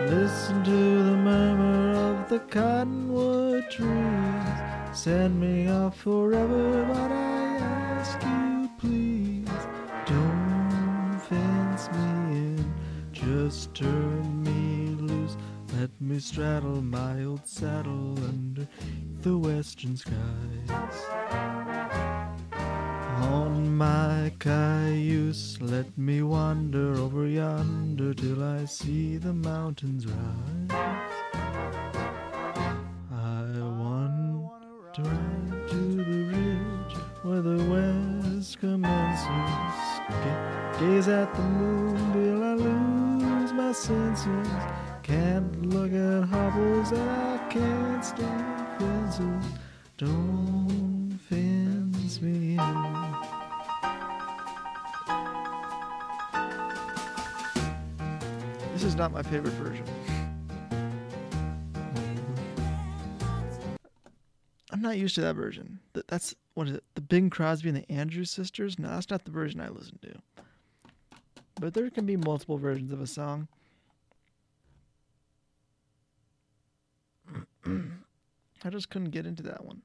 Listen 0.10 0.64
to 0.64 1.04
the 1.04 1.18
murmur 1.18 1.92
of 2.12 2.30
the 2.30 2.40
cottonwood 2.40 3.70
trees. 3.70 4.71
Send 4.94 5.40
me 5.40 5.70
off 5.70 5.98
forever, 5.98 6.86
but 6.86 7.12
I 7.12 7.58
ask 7.96 8.22
you, 8.24 8.70
please. 8.78 9.48
Don't 10.06 11.20
fence 11.30 11.90
me 11.92 12.36
in, 12.36 12.74
just 13.14 13.74
turn 13.74 14.44
me 14.44 14.94
loose. 15.02 15.38
Let 15.80 15.90
me 16.02 16.20
straddle 16.20 16.82
my 16.82 17.24
old 17.24 17.48
saddle 17.48 18.18
under 18.26 18.68
the 19.22 19.38
western 19.38 19.96
skies. 19.96 20.14
On 23.22 23.78
my 23.78 24.34
cayuse, 24.40 25.58
let 25.62 25.98
me 25.98 26.22
wander 26.22 26.96
over 26.98 27.28
yonder 27.28 28.14
till 28.14 28.44
I 28.44 28.66
see 28.66 29.16
the 29.16 29.34
mountains 29.34 30.06
rise. 30.06 31.01
Want 35.00 35.70
to 35.70 35.76
the 35.76 36.24
ridge 36.34 36.96
where 37.24 37.42
the 37.42 37.64
west 37.70 38.60
commences. 38.60 39.28
Ga- 40.10 40.80
gaze 40.80 41.08
at 41.08 41.34
the 41.34 41.42
moon 41.42 41.96
till 42.14 42.44
I 42.44 42.54
lose 42.56 43.54
my 43.54 43.72
senses. 43.72 44.48
Can't 45.04 45.70
look 45.70 45.94
at 45.94 46.28
hobbles 46.28 46.92
and 46.92 47.10
I 47.10 47.38
can't 47.50 48.04
stand 48.04 48.80
fences. 48.80 49.46
Don't 49.98 51.20
fence 51.30 52.22
me 52.22 52.58
in. 52.58 53.16
This 58.74 58.84
is 58.84 58.96
not 58.96 59.12
my 59.12 59.24
favorite 59.24 59.54
version. 59.54 59.86
Not 64.92 65.00
used 65.00 65.16
to 65.16 65.22
that 65.22 65.36
version. 65.36 65.80
Th- 65.94 66.06
That's 66.08 66.36
what 66.54 66.68
is 66.68 66.76
it? 66.76 66.84
The 66.96 67.02
Bing 67.02 67.30
Crosby 67.30 67.70
and 67.70 67.78
the 67.78 67.90
Andrews 67.92 68.30
sisters? 68.30 68.78
No, 68.78 68.90
that's 68.90 69.10
not 69.10 69.24
the 69.24 69.32
version 69.32 69.62
I 69.62 69.70
listen 69.70 69.98
to. 70.02 70.44
But 71.60 71.74
there 71.74 71.90
can 71.90 72.06
be 72.06 72.18
multiple 72.18 72.58
versions 72.58 72.92
of 72.92 73.02
a 73.02 73.08
song. 73.08 73.48
I 77.66 78.70
just 78.70 78.90
couldn't 78.90 79.12
get 79.12 79.26
into 79.26 79.44
that 79.44 79.64
one. 79.64 79.82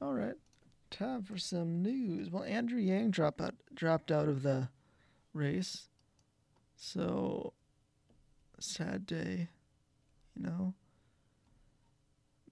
All 0.00 0.12
right, 0.12 0.34
time 0.90 1.22
for 1.22 1.38
some 1.38 1.82
news. 1.82 2.30
Well, 2.30 2.44
Andrew 2.44 2.78
Yang 2.78 3.10
dropped 3.12 3.40
out, 3.40 3.54
dropped 3.74 4.10
out 4.10 4.28
of 4.28 4.42
the 4.42 4.68
race, 5.32 5.88
so 6.76 7.52
sad 8.58 9.06
day, 9.06 9.48
you 10.34 10.42
know. 10.42 10.74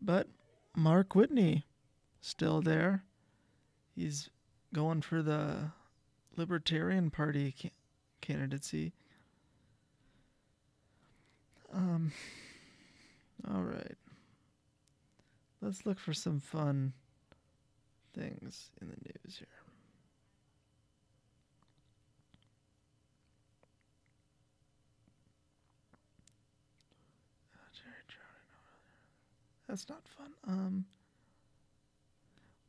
But 0.05 0.29
Mark 0.77 1.15
Whitney 1.15 1.65
still 2.21 2.61
there. 2.61 3.05
He's 3.97 4.29
going 4.75 5.01
for 5.01 5.23
the 5.23 5.71
Libertarian 6.37 7.11
Party 7.11 7.55
ca- 7.59 7.71
candidacy. 8.21 8.93
Um. 11.73 12.13
All 13.51 13.63
right. 13.63 13.97
Let's 15.63 15.87
look 15.87 15.99
for 15.99 16.13
some 16.13 16.41
fun 16.41 16.93
things 18.15 18.71
in 18.81 18.89
the 18.89 18.97
news 18.97 19.39
here. 19.39 19.64
That's 29.75 29.89
not 29.89 30.07
fun. 30.07 30.31
Um, 30.47 30.85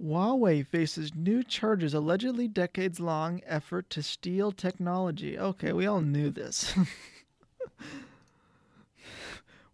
Huawei 0.02 0.66
faces 0.66 1.14
new 1.14 1.44
charges 1.44 1.94
allegedly 1.94 2.48
decades 2.48 3.00
long 3.00 3.42
effort 3.46 3.92
to 3.92 4.02
steal 4.02 4.52
technology. 4.52 5.38
Okay, 5.38 5.72
we 5.72 5.86
all 5.86 6.02
knew 6.02 6.32
this. 6.32 6.74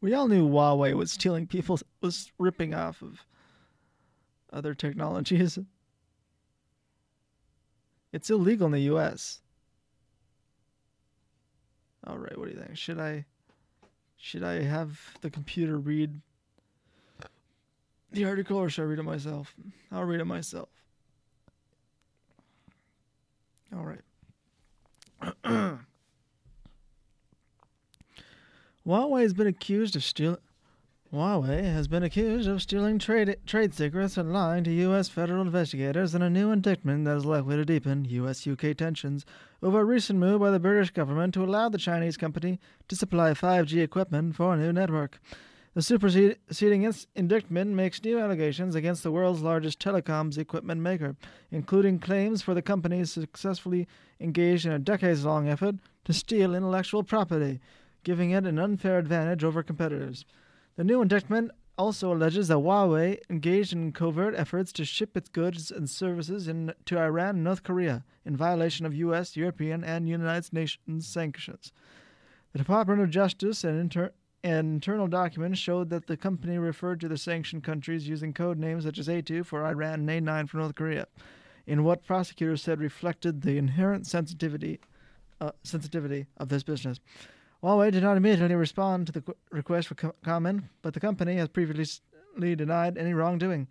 we 0.02 0.14
all 0.14 0.28
knew 0.28 0.46
Huawei 0.46 0.94
was 0.94 1.14
stealing 1.14 1.48
people 1.48 1.80
was 2.02 2.34
ripping 2.38 2.74
off 2.74 3.02
of 3.02 3.26
other 4.52 4.74
technologies. 4.74 5.58
It's 8.12 8.30
illegal 8.30 8.66
in 8.66 8.74
the 8.74 8.94
US. 8.94 9.40
All 12.06 12.18
right, 12.18 12.38
what 12.38 12.50
do 12.50 12.56
you 12.56 12.62
think? 12.62 12.78
Should 12.78 13.00
I 13.00 13.24
should 14.18 14.44
I 14.44 14.64
have 14.64 15.00
the 15.22 15.30
computer 15.30 15.80
read 15.80 16.20
the 18.12 18.26
article 18.26 18.58
or 18.58 18.70
should 18.70 18.84
I 18.84 18.86
read 18.86 19.00
it 19.00 19.04
myself? 19.04 19.56
I'll 19.92 20.04
read 20.04 20.20
it 20.20 20.26
myself. 20.26 20.70
All 23.76 23.86
right. 23.86 24.02
Huawei 28.86 29.22
has 29.22 29.34
been 29.34 29.48
accused 29.48 29.96
of 29.96 30.04
stealing. 30.04 30.40
Huawei 31.14 31.64
has 31.64 31.88
been 31.88 32.04
accused 32.04 32.48
of 32.48 32.62
stealing 32.62 32.98
trade, 32.98 33.36
trade 33.46 33.74
secrets 33.74 34.18
and 34.18 34.32
lying 34.32 34.64
to 34.64 34.72
U.S. 34.72 35.10
federal 35.10 35.42
investigators 35.42 36.16
in 36.16 36.22
a 36.22 36.30
new 36.30 36.52
indictment 36.52 37.04
that 37.06 37.18
is 37.18 37.26
likely 37.26 37.58
to 37.58 37.66
deepen 37.66 38.06
U.S. 38.06 38.48
UK 38.48 38.76
tensions 38.78 39.26
over 39.62 39.82
a 39.82 39.86
recent 39.86 40.20
move 40.20 40.40
by 40.40 40.52
the 40.52 40.60
British 40.60 40.90
government 40.92 41.34
to 41.34 41.44
allow 41.44 41.68
the 41.68 41.78
Chinese 41.78 42.16
company 42.16 42.60
to 42.88 42.96
supply 42.96 43.32
5G 43.32 43.84
equipment 43.84 44.36
for 44.36 44.54
a 44.54 44.58
new 44.58 44.72
network. 44.72 45.20
The 45.74 45.82
superseding 45.82 46.94
indictment 47.16 47.72
makes 47.72 48.04
new 48.04 48.20
allegations 48.20 48.76
against 48.76 49.04
the 49.04 49.12
world's 49.12 49.42
largest 49.42 49.80
telecoms 49.80 50.38
equipment 50.38 50.82
maker, 50.82 51.16
including 51.50 52.00
claims 52.00 52.42
for 52.42 52.54
the 52.54 52.62
company 52.62 53.06
successfully 53.06 53.88
engaged 54.20 54.66
in 54.66 54.74
a 54.74 54.80
decades 54.80 55.24
long 55.24 55.48
effort 55.48 55.76
to 56.04 56.12
steal 56.12 56.56
intellectual 56.56 57.04
property, 57.04 57.62
giving 58.04 58.32
it 58.32 58.46
an 58.46 58.60
unfair 58.60 58.98
advantage 58.98 59.46
over 59.46 59.64
competitors. 59.64 60.26
The 60.76 60.84
new 60.84 61.02
indictment 61.02 61.52
also 61.78 62.14
alleges 62.14 62.50
that 62.50 62.58
Huawei 62.58 63.20
engaged 63.30 63.72
in 63.72 63.94
covert 63.94 64.36
efforts 64.36 64.74
to 64.74 64.84
ship 64.84 65.16
its 65.16 65.30
goods 65.30 65.72
and 65.72 65.90
services 65.90 66.50
in, 66.50 66.74
to 66.86 67.00
Iran 67.00 67.36
and 67.36 67.44
North 67.46 67.64
Korea 67.64 68.04
in 68.26 68.36
violation 68.36 68.86
of 68.86 68.94
U.S., 68.94 69.38
European, 69.38 69.86
and 69.86 70.10
United 70.10 70.52
Nations 70.52 71.08
sanctions. 71.08 71.72
The 72.52 72.60
Department 72.60 73.00
of 73.00 73.10
Justice 73.10 73.64
and, 73.64 73.80
inter- 73.80 74.12
internal 74.44 75.08
documents 75.08 75.60
showed 75.60 75.90
that 75.90 76.08
the 76.08 76.18
company 76.18 76.58
referred 76.58 77.00
to 77.02 77.08
the 77.08 77.18
sanctioned 77.18 77.64
countries 77.64 78.08
using 78.08 78.34
code 78.34 78.58
names 78.58 78.84
such 78.84 78.98
as 78.98 79.08
A2 79.08 79.46
for 79.46 79.66
Iran 79.66 80.08
and 80.08 80.28
A9 80.28 80.50
for 80.50 80.58
North 80.58 80.76
Korea, 80.76 81.08
in 81.68 81.84
what 81.84 82.06
prosecutors 82.06 82.62
said 82.62 82.80
reflected 82.80 83.42
the 83.42 83.58
inherent 83.58 84.08
sensitivity, 84.08 84.80
uh, 85.40 85.52
sensitivity 85.64 86.28
of 86.38 86.50
this 86.50 86.64
business. 86.64 87.00
Huawei 87.64 87.92
did 87.92 88.04
not 88.04 88.18
immediately 88.18 88.56
respond 88.56 89.06
to 89.08 89.14
the 89.14 89.22
qu- 89.22 89.36
request 89.52 89.88
for 89.88 89.96
co- 89.96 90.16
comment, 90.24 90.64
but 90.82 90.94
the 90.96 91.00
company 91.00 91.36
has 91.36 91.48
previously 91.48 92.56
denied 92.56 92.98
any 92.98 93.14
wrongdoing. 93.14 93.68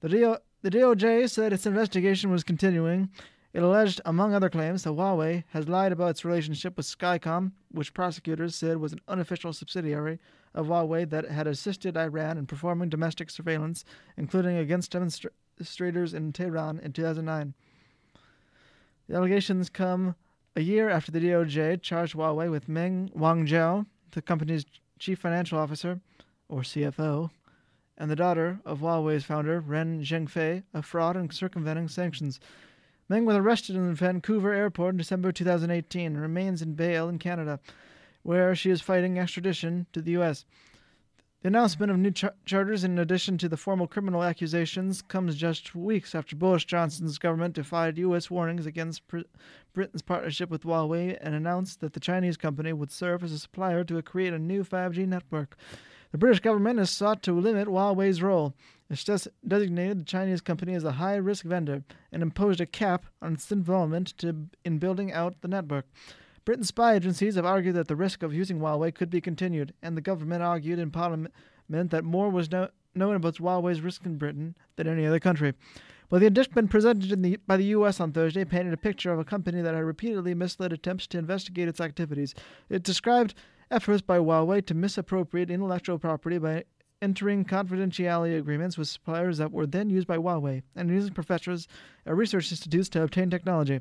The, 0.00 0.08
DO- 0.08 0.38
the 0.62 0.70
DOJ 0.70 1.28
said 1.28 1.52
its 1.52 1.66
investigation 1.66 2.30
was 2.30 2.42
continuing. 2.42 3.10
It 3.56 3.62
alleged, 3.62 4.02
among 4.04 4.34
other 4.34 4.50
claims, 4.50 4.82
that 4.82 4.90
Huawei 4.90 5.44
has 5.48 5.66
lied 5.66 5.90
about 5.90 6.10
its 6.10 6.26
relationship 6.26 6.76
with 6.76 6.84
Skycom, 6.84 7.52
which 7.70 7.94
prosecutors 7.94 8.54
said 8.54 8.76
was 8.76 8.92
an 8.92 9.00
unofficial 9.08 9.54
subsidiary 9.54 10.18
of 10.52 10.66
Huawei 10.66 11.08
that 11.08 11.30
had 11.30 11.46
assisted 11.46 11.96
Iran 11.96 12.36
in 12.36 12.44
performing 12.44 12.90
domestic 12.90 13.30
surveillance, 13.30 13.82
including 14.18 14.58
against 14.58 14.90
demonstrators 14.90 16.12
in 16.12 16.34
Tehran 16.34 16.80
in 16.80 16.92
2009. 16.92 17.54
The 19.08 19.16
allegations 19.16 19.70
come 19.70 20.16
a 20.54 20.60
year 20.60 20.90
after 20.90 21.10
the 21.10 21.20
DOJ 21.20 21.80
charged 21.80 22.14
Huawei 22.14 22.50
with 22.50 22.68
Meng 22.68 23.08
Wanzhou, 23.16 23.86
the 24.10 24.20
company's 24.20 24.66
chief 24.98 25.18
financial 25.18 25.58
officer, 25.58 25.98
or 26.50 26.60
CFO, 26.60 27.30
and 27.96 28.10
the 28.10 28.16
daughter 28.16 28.60
of 28.66 28.80
Huawei's 28.80 29.24
founder, 29.24 29.60
Ren 29.60 30.02
Zhengfei, 30.02 30.62
of 30.74 30.84
fraud 30.84 31.16
and 31.16 31.32
circumventing 31.32 31.88
sanctions. 31.88 32.38
Meng 33.08 33.24
was 33.24 33.36
arrested 33.36 33.76
in 33.76 33.94
Vancouver 33.94 34.52
airport 34.52 34.94
in 34.94 34.98
December 34.98 35.30
2018 35.30 36.06
and 36.06 36.20
remains 36.20 36.60
in 36.60 36.74
bail 36.74 37.08
in 37.08 37.18
Canada, 37.18 37.60
where 38.22 38.54
she 38.54 38.70
is 38.70 38.80
fighting 38.80 39.16
extradition 39.16 39.86
to 39.92 40.02
the 40.02 40.12
U.S. 40.12 40.44
The 41.42 41.48
announcement 41.48 41.92
of 41.92 41.98
new 41.98 42.10
char- 42.10 42.34
charters, 42.44 42.82
in 42.82 42.98
addition 42.98 43.38
to 43.38 43.48
the 43.48 43.56
formal 43.56 43.86
criminal 43.86 44.24
accusations, 44.24 45.02
comes 45.02 45.36
just 45.36 45.76
weeks 45.76 46.16
after 46.16 46.34
Boris 46.34 46.64
Johnson's 46.64 47.18
government 47.18 47.54
defied 47.54 47.96
U.S. 47.98 48.28
warnings 48.28 48.66
against 48.66 49.06
Br- 49.06 49.20
Britain's 49.72 50.02
partnership 50.02 50.50
with 50.50 50.64
Huawei 50.64 51.16
and 51.20 51.36
announced 51.36 51.80
that 51.80 51.92
the 51.92 52.00
Chinese 52.00 52.36
company 52.36 52.72
would 52.72 52.90
serve 52.90 53.22
as 53.22 53.30
a 53.30 53.38
supplier 53.38 53.84
to 53.84 54.02
create 54.02 54.32
a 54.32 54.38
new 54.40 54.64
5G 54.64 55.06
network. 55.06 55.56
The 56.10 56.18
British 56.18 56.40
government 56.40 56.80
has 56.80 56.90
sought 56.90 57.22
to 57.22 57.32
limit 57.32 57.68
Huawei's 57.68 58.20
role. 58.20 58.54
Des- 58.88 59.30
designated 59.46 60.00
the 60.00 60.04
Chinese 60.04 60.40
company 60.40 60.74
as 60.74 60.84
a 60.84 60.92
high 60.92 61.16
risk 61.16 61.44
vendor 61.44 61.82
and 62.12 62.22
imposed 62.22 62.60
a 62.60 62.66
cap 62.66 63.06
on 63.20 63.34
its 63.34 63.50
involvement 63.50 64.16
to, 64.18 64.46
in 64.64 64.78
building 64.78 65.12
out 65.12 65.40
the 65.40 65.48
network. 65.48 65.86
Britain's 66.44 66.68
spy 66.68 66.94
agencies 66.94 67.34
have 67.34 67.44
argued 67.44 67.74
that 67.74 67.88
the 67.88 67.96
risk 67.96 68.22
of 68.22 68.32
using 68.32 68.60
Huawei 68.60 68.94
could 68.94 69.10
be 69.10 69.20
continued, 69.20 69.74
and 69.82 69.96
the 69.96 70.00
government 70.00 70.42
argued 70.42 70.78
in 70.78 70.92
Parliament 70.92 71.34
that 71.68 72.04
more 72.04 72.30
was 72.30 72.50
no- 72.52 72.68
known 72.94 73.16
about 73.16 73.34
Huawei's 73.34 73.80
risk 73.80 74.06
in 74.06 74.16
Britain 74.16 74.56
than 74.76 74.86
any 74.86 75.04
other 75.04 75.18
country. 75.18 75.54
But 76.08 76.20
the 76.20 76.26
indictment 76.26 76.70
presented 76.70 77.20
the, 77.20 77.36
by 77.48 77.56
the 77.56 77.64
U.S. 77.64 77.98
on 77.98 78.12
Thursday 78.12 78.44
painted 78.44 78.72
a 78.72 78.76
picture 78.76 79.12
of 79.12 79.18
a 79.18 79.24
company 79.24 79.60
that 79.60 79.74
had 79.74 79.82
repeatedly 79.82 80.34
misled 80.34 80.72
attempts 80.72 81.08
to 81.08 81.18
investigate 81.18 81.66
its 81.66 81.80
activities. 81.80 82.32
It 82.68 82.84
described 82.84 83.34
efforts 83.70 84.02
by 84.02 84.18
Huawei 84.18 84.64
to 84.66 84.74
misappropriate 84.74 85.50
intellectual 85.50 85.98
property 85.98 86.38
by 86.38 86.64
entering 87.02 87.44
confidentiality 87.44 88.38
agreements 88.38 88.78
with 88.78 88.88
suppliers 88.88 89.38
that 89.38 89.52
were 89.52 89.66
then 89.66 89.90
used 89.90 90.06
by 90.06 90.16
Huawei 90.16 90.62
and 90.74 90.90
using 90.90 91.12
professors 91.12 91.68
at 92.06 92.16
research 92.16 92.50
institutes 92.50 92.88
to 92.90 93.02
obtain 93.02 93.30
technology. 93.30 93.80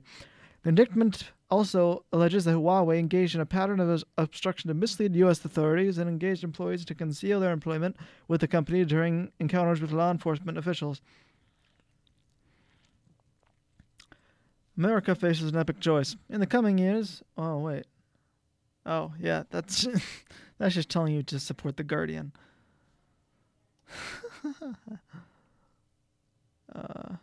The 0.64 0.70
indictment 0.70 1.32
also 1.50 2.04
alleges 2.12 2.46
that 2.46 2.56
Huawei 2.56 2.98
engaged 2.98 3.36
in 3.36 3.42
a 3.42 3.46
pattern 3.46 3.80
of 3.80 4.04
obstruction 4.18 4.68
to 4.68 4.74
mislead 4.74 5.16
U.S. 5.16 5.46
authorities 5.46 5.98
and 5.98 6.10
engaged 6.10 6.44
employees 6.44 6.84
to 6.86 6.96
conceal 6.96 7.40
their 7.40 7.52
employment 7.52 7.96
with 8.28 8.42
the 8.42 8.48
company 8.48 8.84
during 8.84 9.32
encounters 9.40 9.80
with 9.80 9.92
law 9.92 10.12
enforcement 10.12 10.58
officials. 10.58 11.02
America 14.78 15.16
faces 15.16 15.52
an 15.52 15.58
epic 15.58 15.80
choice. 15.80 16.16
In 16.30 16.40
the 16.40 16.48
coming 16.48 16.78
years, 16.78 17.22
oh 17.38 17.60
wait. 17.60 17.86
Oh, 18.86 19.14
yeah, 19.20 19.44
that's 19.50 19.88
that's 20.58 20.76
just 20.76 20.90
telling 20.90 21.14
you 21.14 21.24
to 21.24 21.40
support 21.40 21.78
the 21.78 21.84
Guardian. 21.84 22.34
Uh 26.76 27.16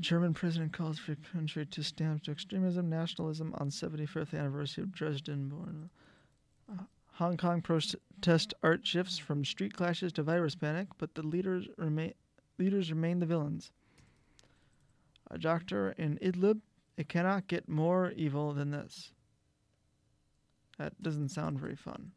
German 0.00 0.34
president 0.34 0.72
calls 0.72 0.98
for 0.98 1.14
country 1.32 1.64
to 1.64 1.82
stamp 1.82 2.24
to 2.24 2.32
extremism, 2.32 2.90
nationalism 2.90 3.54
on 3.58 3.70
75th 3.70 4.36
anniversary 4.36 4.82
of 4.82 4.92
Dresden 4.92 5.48
born. 5.48 5.90
Uh, 6.70 6.82
Hong 7.14 7.36
Kong 7.36 7.62
protest 7.62 8.54
art 8.62 8.84
shifts 8.84 9.18
from 9.18 9.44
street 9.44 9.74
clashes 9.74 10.12
to 10.14 10.24
virus 10.24 10.56
panic, 10.56 10.88
but 10.98 11.14
the 11.14 11.22
leaders 11.22 11.68
remain 11.76 12.14
leaders 12.58 12.90
remain 12.90 13.20
the 13.20 13.26
villains. 13.26 13.70
A 15.30 15.38
doctor 15.38 15.94
in 15.96 16.18
Idlib, 16.18 16.60
it 16.96 17.08
cannot 17.08 17.46
get 17.46 17.68
more 17.68 18.12
evil 18.16 18.52
than 18.52 18.70
this. 18.70 19.12
That 20.78 21.00
doesn't 21.00 21.30
sound 21.30 21.60
very 21.60 21.76
fun. 21.76 22.12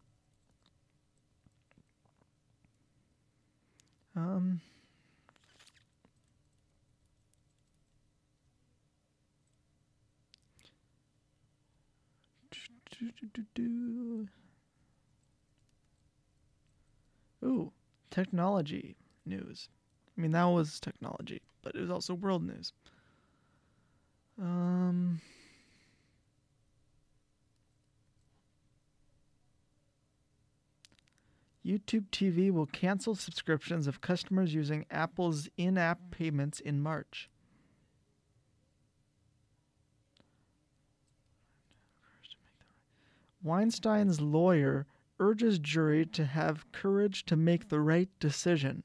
Um 4.16 4.62
Ooh, 17.44 17.72
technology 18.10 18.98
news. 19.26 19.70
I 20.18 20.22
mean, 20.22 20.32
that 20.32 20.44
was 20.46 20.80
technology, 20.82 21.42
but 21.62 21.74
it 21.76 21.80
was 21.82 21.90
also 21.90 22.14
world 22.14 22.44
news. 22.44 22.74
Um, 24.42 25.22
YouTube 31.66 32.06
TV 32.12 32.52
will 32.52 32.68
cancel 32.68 33.16
subscriptions 33.16 33.88
of 33.88 34.02
customers 34.02 34.54
using 34.54 34.86
Apple's 34.92 35.50
in 35.58 35.78
app 35.78 36.00
payments 36.12 36.60
in 36.60 36.80
March. 36.82 37.30
Weinstein's 43.42 44.22
lawyer 44.22 44.86
urges 45.20 45.60
jury 45.60 46.06
to 46.06 46.26
have 46.26 46.72
courage 46.72 47.26
to 47.26 47.36
make 47.36 47.70
the 47.70 47.80
right 47.80 48.10
decision. 48.20 48.84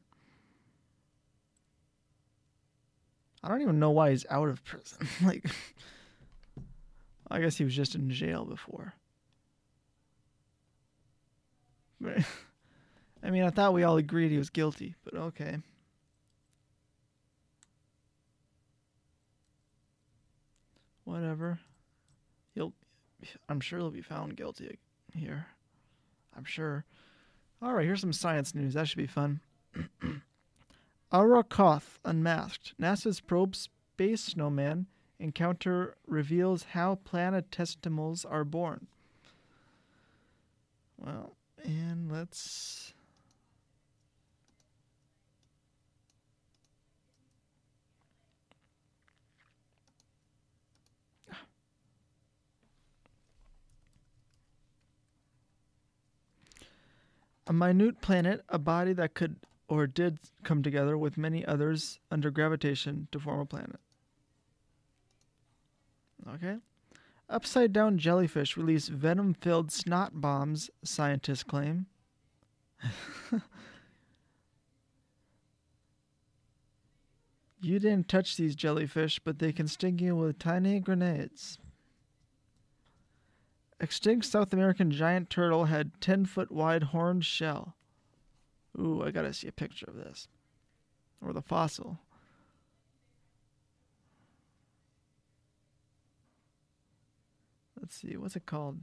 I 3.43 3.49
don't 3.49 3.63
even 3.63 3.79
know 3.79 3.91
why 3.91 4.11
he's 4.11 4.27
out 4.29 4.49
of 4.49 4.65
prison. 4.65 5.09
like, 5.25 5.45
I 7.31 7.41
guess 7.41 7.57
he 7.57 7.65
was 7.65 7.75
just 7.75 7.95
in 7.95 8.11
jail 8.11 8.45
before. 8.45 8.95
But, 12.01 12.25
I 13.23 13.31
mean, 13.31 13.43
I 13.43 13.51
thought 13.51 13.75
we 13.75 13.83
all 13.83 13.97
agreed 13.97 14.31
he 14.31 14.39
was 14.39 14.51
guilty, 14.51 14.95
but 15.05 15.15
okay. 15.15 15.59
Whatever. 21.05 21.59
He'll, 22.55 22.73
I'm 23.49 23.61
sure 23.61 23.79
he'll 23.79 23.91
be 23.91 24.01
found 24.01 24.37
guilty 24.37 24.79
here. 25.15 25.47
I'm 26.37 26.45
sure. 26.45 26.85
All 27.61 27.75
right, 27.75 27.85
here's 27.85 28.01
some 28.01 28.13
science 28.13 28.55
news. 28.55 28.75
That 28.75 28.89
should 28.89 28.97
be 28.97 29.07
fun. 29.07 29.41
Arrokoth 31.13 31.99
Unmasked. 32.05 32.75
NASA's 32.81 33.21
probe 33.21 33.57
Space 33.57 34.23
Snowman 34.23 34.87
encounter 35.19 35.97
reveals 36.07 36.63
how 36.71 36.99
planetesimals 37.05 38.25
are 38.29 38.45
born. 38.45 38.87
Well, 40.97 41.37
And 41.65 42.11
let's. 42.11 42.95
A 57.51 57.53
minute 57.53 58.01
planet, 58.01 58.45
a 58.49 58.61
body 58.61 58.93
that 58.93 59.15
could 59.15 59.35
or 59.67 59.89
did 59.89 60.21
come 60.45 60.63
together 60.63 60.97
with 60.97 61.19
many 61.19 61.45
others 61.45 61.99
under 62.09 62.31
gravitation 62.31 63.09
to 63.11 63.19
form 63.19 63.41
a 63.41 63.45
planet. 63.45 63.81
Okay. 66.35 66.59
Upside 67.29 67.73
down 67.73 67.99
jellyfish 67.99 68.57
release 68.57 68.87
venom 68.87 69.35
filled 69.35 69.73
snot 69.73 70.21
bombs, 70.21 70.71
scientists 70.85 71.43
claim. 71.43 71.87
you 77.61 77.81
didn't 77.81 78.07
touch 78.07 78.37
these 78.37 78.55
jellyfish, 78.55 79.19
but 79.19 79.41
they 79.41 79.51
can 79.51 79.67
sting 79.67 79.99
you 79.99 80.15
with 80.15 80.39
tiny 80.39 80.79
grenades. 80.79 81.59
Extinct 83.81 84.27
South 84.27 84.53
American 84.53 84.91
giant 84.91 85.31
turtle 85.31 85.65
had 85.65 85.99
10 86.03 86.27
foot 86.27 86.53
wide 86.53 86.85
horned 86.85 87.25
shell. 87.25 87.75
Ooh, 88.79 89.03
I 89.03 89.11
gotta 89.11 89.33
see 89.33 89.49
a 89.49 89.53
picture 89.53 89.87
of 89.89 89.97
this. 89.97 90.29
Or 91.25 91.33
the 91.33 91.43
fossil. 91.43 91.99
Let's 97.81 97.97
see, 97.97 98.17
what's 98.19 98.37
it 98.37 98.45
called? 98.45 98.81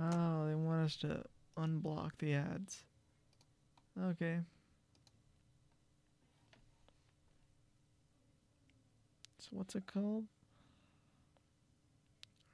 Oh, 0.00 0.46
they 0.46 0.54
want 0.54 0.84
us 0.84 0.96
to 0.98 1.24
unblock 1.58 2.12
the 2.18 2.34
ads. 2.34 2.84
Okay. 4.00 4.38
So 9.38 9.48
what's 9.52 9.74
it 9.74 9.86
called? 9.86 10.24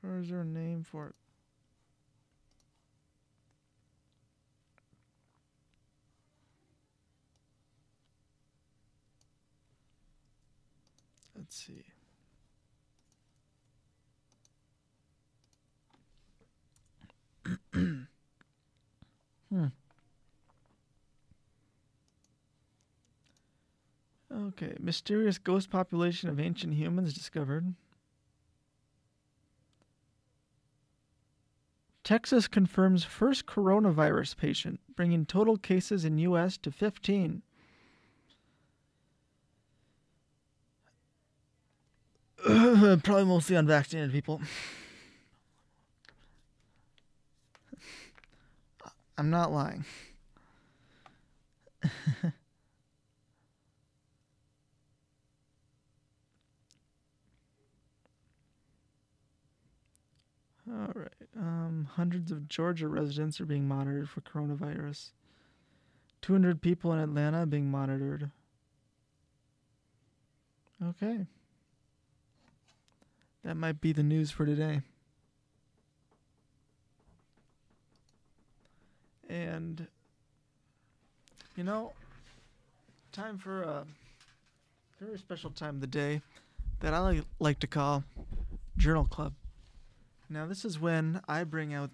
Or 0.03 0.19
is 0.19 0.29
there 0.29 0.43
a 0.43 0.45
name 0.45 0.85
for 0.85 1.09
it? 1.09 1.15
Let's 11.37 11.57
see. 11.57 11.85
hmm. 19.51 19.67
Okay, 24.35 24.75
mysterious 24.81 25.39
ghost 25.39 25.71
population 25.71 26.29
of 26.29 26.41
ancient 26.41 26.75
humans 26.75 27.15
discovered. 27.15 27.75
Texas 32.03 32.49
confirms 32.49 33.05
first 33.05 33.47
coronavirus 33.47 34.37
patient, 34.37 34.81
bringing 34.97 35.25
total 35.25 35.57
cases 35.57 36.05
in 36.05 36.19
U.S. 36.19 36.57
to 36.59 36.71
15. 36.73 37.43
Probably 42.45 43.25
mostly 43.25 43.57
unvaccinated 43.57 44.13
people. 44.13 44.41
I'm 49.17 49.31
not 49.31 49.53
lying. 49.53 49.85
All 60.71 60.91
right. 60.95 61.09
Um, 61.39 61.84
hundreds 61.97 62.33
of 62.33 62.49
Georgia 62.49 62.89
residents 62.89 63.41
are 63.41 63.47
being 63.47 63.69
monitored 63.69 64.09
for 64.09 64.21
coronavirus. 64.21 65.11
200 66.23 66.61
people 66.61 66.93
in 66.93 66.99
Atlanta 66.99 67.47
being 67.47 67.71
monitored. 67.71 68.31
Okay. 70.83 71.27
That 73.45 73.57
might 73.57 73.81
be 73.81 73.93
the 73.93 74.03
news 74.03 74.31
for 74.31 74.45
today. 74.45 74.81
And, 79.29 79.87
you 81.57 81.65
know, 81.65 81.93
time 83.13 83.39
for 83.39 83.63
a 83.63 83.85
very 85.01 85.19
special 85.19 85.51
time 85.51 85.77
of 85.77 85.81
the 85.81 85.87
day 85.87 86.23
that 86.81 86.95
I 86.95 86.99
like, 86.99 87.25
like 87.39 87.59
to 87.61 87.67
call 87.67 88.03
Journal 88.77 89.05
Club. 89.05 89.35
Now, 90.35 90.47
this 90.47 90.65
is 90.65 90.81
when 90.81 91.21
I 91.29 91.45
bring 91.45 91.73
out 91.73 91.91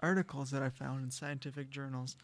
articles 0.00 0.50
that 0.50 0.62
I 0.62 0.70
found 0.70 1.04
in 1.04 1.10
scientific 1.10 1.68
journals 1.68 2.16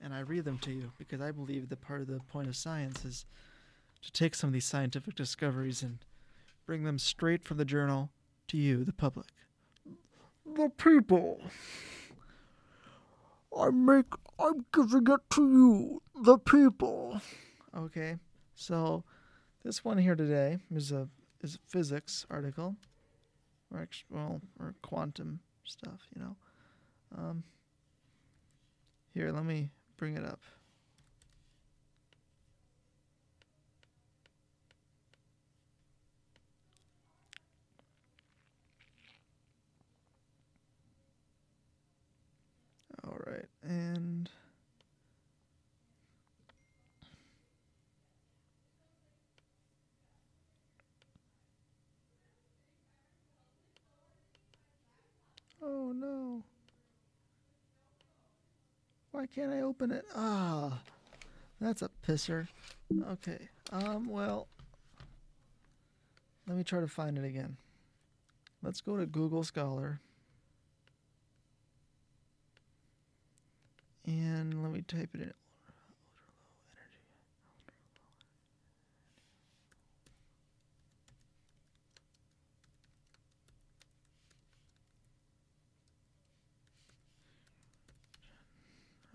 and 0.00 0.14
I 0.14 0.20
read 0.20 0.46
them 0.46 0.56
to 0.60 0.72
you 0.72 0.92
because 0.96 1.20
I 1.20 1.32
believe 1.32 1.68
that 1.68 1.82
part 1.82 2.00
of 2.00 2.06
the 2.06 2.20
point 2.32 2.48
of 2.48 2.56
science 2.56 3.04
is 3.04 3.26
to 4.00 4.10
take 4.10 4.34
some 4.34 4.48
of 4.48 4.54
these 4.54 4.64
scientific 4.64 5.14
discoveries 5.16 5.82
and 5.82 5.98
bring 6.64 6.84
them 6.84 6.98
straight 6.98 7.44
from 7.44 7.58
the 7.58 7.64
journal 7.66 8.08
to 8.48 8.56
you, 8.56 8.82
the 8.82 8.94
public. 8.94 9.26
The 10.46 10.70
people. 10.70 11.42
I 13.54 13.68
make, 13.68 14.06
I'm 14.38 14.64
giving 14.72 15.06
it 15.12 15.20
to 15.34 15.42
you, 15.42 16.02
the 16.22 16.38
people. 16.38 17.20
Okay, 17.76 18.16
so 18.54 19.04
this 19.62 19.84
one 19.84 19.98
here 19.98 20.16
today 20.16 20.56
is 20.74 20.90
a 20.90 21.06
is 21.42 21.56
a 21.56 21.70
physics 21.70 22.26
article, 22.30 22.76
or 23.72 23.80
ex- 23.82 24.04
well, 24.10 24.40
or 24.58 24.74
quantum 24.82 25.40
stuff, 25.64 26.00
you 26.14 26.22
know. 26.22 26.36
Um, 27.16 27.44
here, 29.12 29.32
let 29.32 29.44
me 29.44 29.70
bring 29.96 30.16
it 30.16 30.24
up. 30.24 30.40
All 43.04 43.16
right, 43.26 43.46
and 43.62 44.30
oh 55.62 55.92
no, 55.92 56.42
why 59.12 59.26
can't 59.26 59.52
I 59.52 59.60
open 59.60 59.90
it? 59.90 60.04
Ah, 60.14 60.80
that's 61.60 61.82
a 61.82 61.90
pisser. 62.06 62.48
Okay, 63.12 63.48
um, 63.72 64.08
well, 64.08 64.48
let 66.46 66.56
me 66.56 66.64
try 66.64 66.80
to 66.80 66.88
find 66.88 67.16
it 67.18 67.24
again. 67.24 67.56
Let's 68.62 68.80
go 68.80 68.96
to 68.96 69.06
Google 69.06 69.44
Scholar. 69.44 70.00
And 74.06 74.62
let 74.62 74.72
me 74.72 74.82
type 74.82 75.10
it 75.14 75.20
in. 75.20 75.34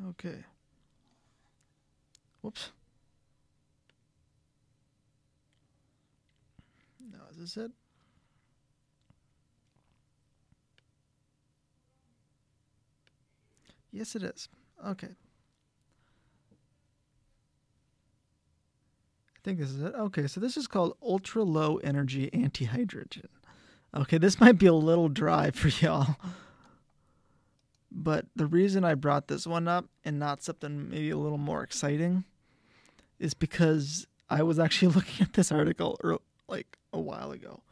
Okay. 0.10 0.44
Whoops. 2.42 2.72
Now, 7.12 7.24
is 7.32 7.38
this 7.38 7.58
it? 7.58 7.72
Yes, 13.92 14.16
it 14.16 14.24
is. 14.24 14.50
Okay. 14.86 15.08
I 19.38 19.40
think 19.44 19.60
this 19.60 19.70
is 19.70 19.82
it. 19.82 19.94
Okay, 19.96 20.28
so 20.28 20.40
this 20.40 20.58
is 20.58 20.68
called 20.68 20.98
ultra 21.02 21.44
low 21.44 21.78
energy 21.78 22.30
antihydrogen. 22.34 23.28
Okay, 23.96 24.18
this 24.18 24.40
might 24.40 24.60
be 24.60 24.66
a 24.66 24.74
little 24.74 25.08
dry 25.08 25.52
for 25.52 25.70
y'all. 25.70 26.18
But 27.98 28.26
the 28.36 28.46
reason 28.46 28.84
I 28.84 28.94
brought 28.94 29.30
this 29.30 29.48
one 29.48 29.70
up 29.70 29.86
and 30.04 30.20
not 30.20 30.44
something 30.44 30.90
maybe 30.90 31.12
a 31.12 31.18
little 31.18 31.38
more 31.38 31.64
exciting 31.64 32.26
is 33.20 33.34
because 33.34 34.06
I 34.30 34.44
was 34.44 34.60
actually 34.60 34.94
looking 34.96 35.26
at 35.26 35.34
this 35.34 35.50
article 35.50 35.98
ear- 36.04 36.18
like 36.50 36.78
a 36.92 37.00
while 37.00 37.32
ago 37.32 37.64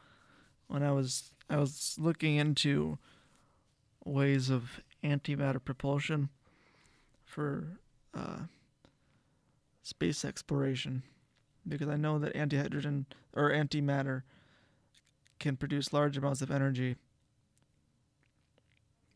when 0.66 0.82
I 0.82 0.92
was 0.92 1.30
I 1.50 1.58
was 1.58 1.96
looking 2.00 2.36
into 2.36 2.98
ways 4.02 4.48
of 4.48 4.80
antimatter 5.02 5.62
propulsion 5.62 6.30
for 7.22 7.78
uh, 8.14 8.40
space 9.82 10.24
exploration 10.24 11.02
because 11.68 11.88
I 11.88 11.96
know 11.96 12.18
that 12.18 12.34
antihydrogen 12.34 13.04
or 13.34 13.50
antimatter 13.50 14.22
can 15.38 15.56
produce 15.56 15.92
large 15.92 16.16
amounts 16.16 16.40
of 16.40 16.50
energy 16.50 16.96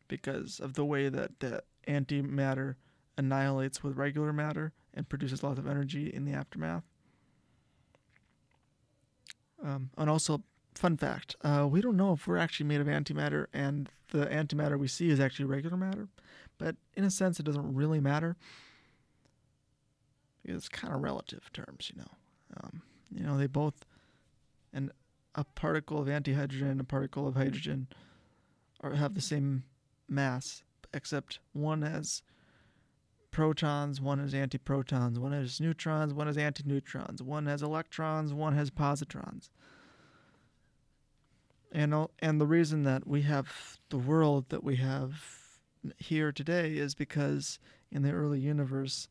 because 0.09 0.59
of 0.59 0.73
the 0.73 0.83
way 0.83 1.07
that 1.07 1.39
the 1.39 1.63
antimatter 1.87 2.75
annihilates 3.17 3.81
with 3.81 3.95
regular 3.95 4.33
matter 4.33 4.73
and 4.93 5.07
produces 5.07 5.41
lots 5.43 5.57
of 5.57 5.67
energy 5.67 6.13
in 6.13 6.25
the 6.25 6.33
aftermath. 6.33 6.83
Um, 9.63 9.91
and 9.97 10.09
also, 10.09 10.43
fun 10.75 10.97
fact: 10.97 11.37
uh, 11.41 11.65
we 11.69 11.79
don't 11.79 11.95
know 11.95 12.11
if 12.11 12.27
we're 12.27 12.37
actually 12.37 12.65
made 12.65 12.81
of 12.81 12.87
antimatter, 12.87 13.47
and 13.53 13.89
the 14.09 14.25
antimatter 14.25 14.77
we 14.77 14.89
see 14.89 15.09
is 15.09 15.21
actually 15.21 15.45
regular 15.45 15.77
matter. 15.77 16.09
But 16.57 16.75
in 16.95 17.05
a 17.05 17.11
sense, 17.11 17.39
it 17.39 17.43
doesn't 17.43 17.73
really 17.73 18.01
matter 18.01 18.35
it's 20.55 20.69
kind 20.69 20.93
of 20.93 21.01
relative 21.01 21.51
terms, 21.53 21.91
you 21.93 22.01
know. 22.01 22.11
Um, 22.61 22.81
you 23.11 23.23
know, 23.23 23.37
they 23.37 23.47
both, 23.47 23.85
and 24.73 24.91
a 25.35 25.43
particle 25.43 25.99
of 25.99 26.07
antihydrogen 26.07 26.71
and 26.71 26.81
a 26.81 26.85
particle 26.85 27.27
of 27.27 27.35
hydrogen, 27.35 27.87
are 28.81 28.93
have 28.95 29.13
the 29.13 29.21
same 29.21 29.63
mass, 30.09 30.63
except 30.93 31.39
one 31.53 31.81
has 31.81 32.23
protons, 33.31 34.01
one 34.01 34.19
has 34.19 34.33
antiprotons, 34.33 35.17
one 35.17 35.31
has 35.31 35.59
neutrons, 35.59 36.13
one 36.13 36.27
has 36.27 36.37
antineutrons, 36.37 37.21
one 37.21 37.45
has 37.45 37.61
electrons, 37.61 38.33
one 38.33 38.55
has 38.55 38.69
positrons. 38.69 39.49
And 41.71 41.93
and 42.19 42.41
the 42.41 42.47
reason 42.47 42.83
that 42.83 43.05
we 43.05 43.21
have 43.23 43.77
the 43.89 43.97
world 43.97 44.45
that 44.49 44.63
we 44.63 44.77
have 44.77 45.23
here 45.97 46.31
today 46.31 46.73
is 46.73 46.95
because 46.95 47.59
in 47.91 48.01
the 48.01 48.11
early 48.11 48.39
universe 48.39 49.07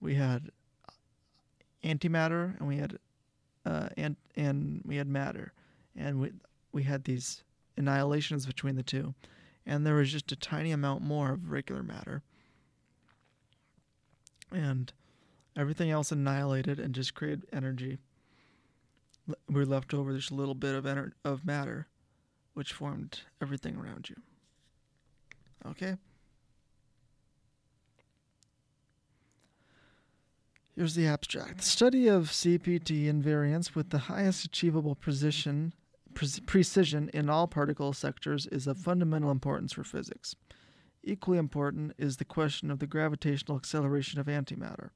we 0.00 0.14
had 0.14 0.50
antimatter 1.82 2.58
and 2.58 2.68
we 2.68 2.76
had 2.76 2.98
uh, 3.66 3.88
and 3.96 4.16
and 4.36 4.82
we 4.84 4.96
had 4.96 5.08
matter, 5.08 5.52
and 5.96 6.20
we 6.20 6.32
we 6.72 6.82
had 6.82 7.04
these 7.04 7.42
annihilations 7.76 8.46
between 8.46 8.76
the 8.76 8.82
two, 8.82 9.14
and 9.66 9.86
there 9.86 9.94
was 9.94 10.12
just 10.12 10.32
a 10.32 10.36
tiny 10.36 10.70
amount 10.70 11.02
more 11.02 11.32
of 11.32 11.50
regular 11.50 11.82
matter, 11.82 12.22
and 14.52 14.92
everything 15.56 15.90
else 15.90 16.12
annihilated 16.12 16.78
and 16.78 16.94
just 16.94 17.14
created 17.14 17.46
energy. 17.52 17.98
We're 19.48 19.64
left 19.64 19.94
over 19.94 20.14
just 20.14 20.30
a 20.30 20.34
little 20.34 20.54
bit 20.54 20.74
of 20.74 20.84
ener- 20.84 21.12
of 21.24 21.46
matter, 21.46 21.86
which 22.52 22.72
formed 22.72 23.20
everything 23.40 23.76
around 23.76 24.10
you. 24.10 24.16
Okay. 25.66 25.96
Here's 30.76 30.94
the 30.94 31.06
abstract. 31.06 31.58
The 31.58 31.64
study 31.64 32.08
of 32.08 32.30
CPT 32.30 33.04
invariance 33.04 33.74
with 33.74 33.90
the 33.90 33.98
highest 33.98 34.44
achievable 34.44 34.96
precision, 34.96 35.72
pre- 36.14 36.28
precision 36.46 37.10
in 37.12 37.28
all 37.28 37.46
particle 37.46 37.92
sectors 37.92 38.46
is 38.46 38.66
of 38.66 38.78
fundamental 38.78 39.30
importance 39.30 39.72
for 39.72 39.84
physics. 39.84 40.34
Equally 41.02 41.38
important 41.38 41.92
is 41.98 42.16
the 42.16 42.24
question 42.24 42.70
of 42.70 42.78
the 42.78 42.86
gravitational 42.86 43.58
acceleration 43.58 44.18
of 44.18 44.26
antimatter. 44.26 44.90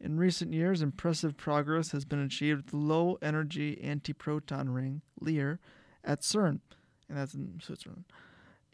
In 0.00 0.18
recent 0.18 0.52
years, 0.52 0.82
impressive 0.82 1.36
progress 1.36 1.92
has 1.92 2.04
been 2.04 2.20
achieved 2.20 2.64
with 2.64 2.70
the 2.72 2.76
low 2.76 3.18
energy 3.22 3.80
antiproton 3.84 4.74
ring, 4.74 5.02
LEAR, 5.20 5.60
at 6.02 6.22
CERN, 6.22 6.60
and 7.08 7.18
that's 7.18 7.34
in 7.34 7.60
Switzerland, 7.62 8.04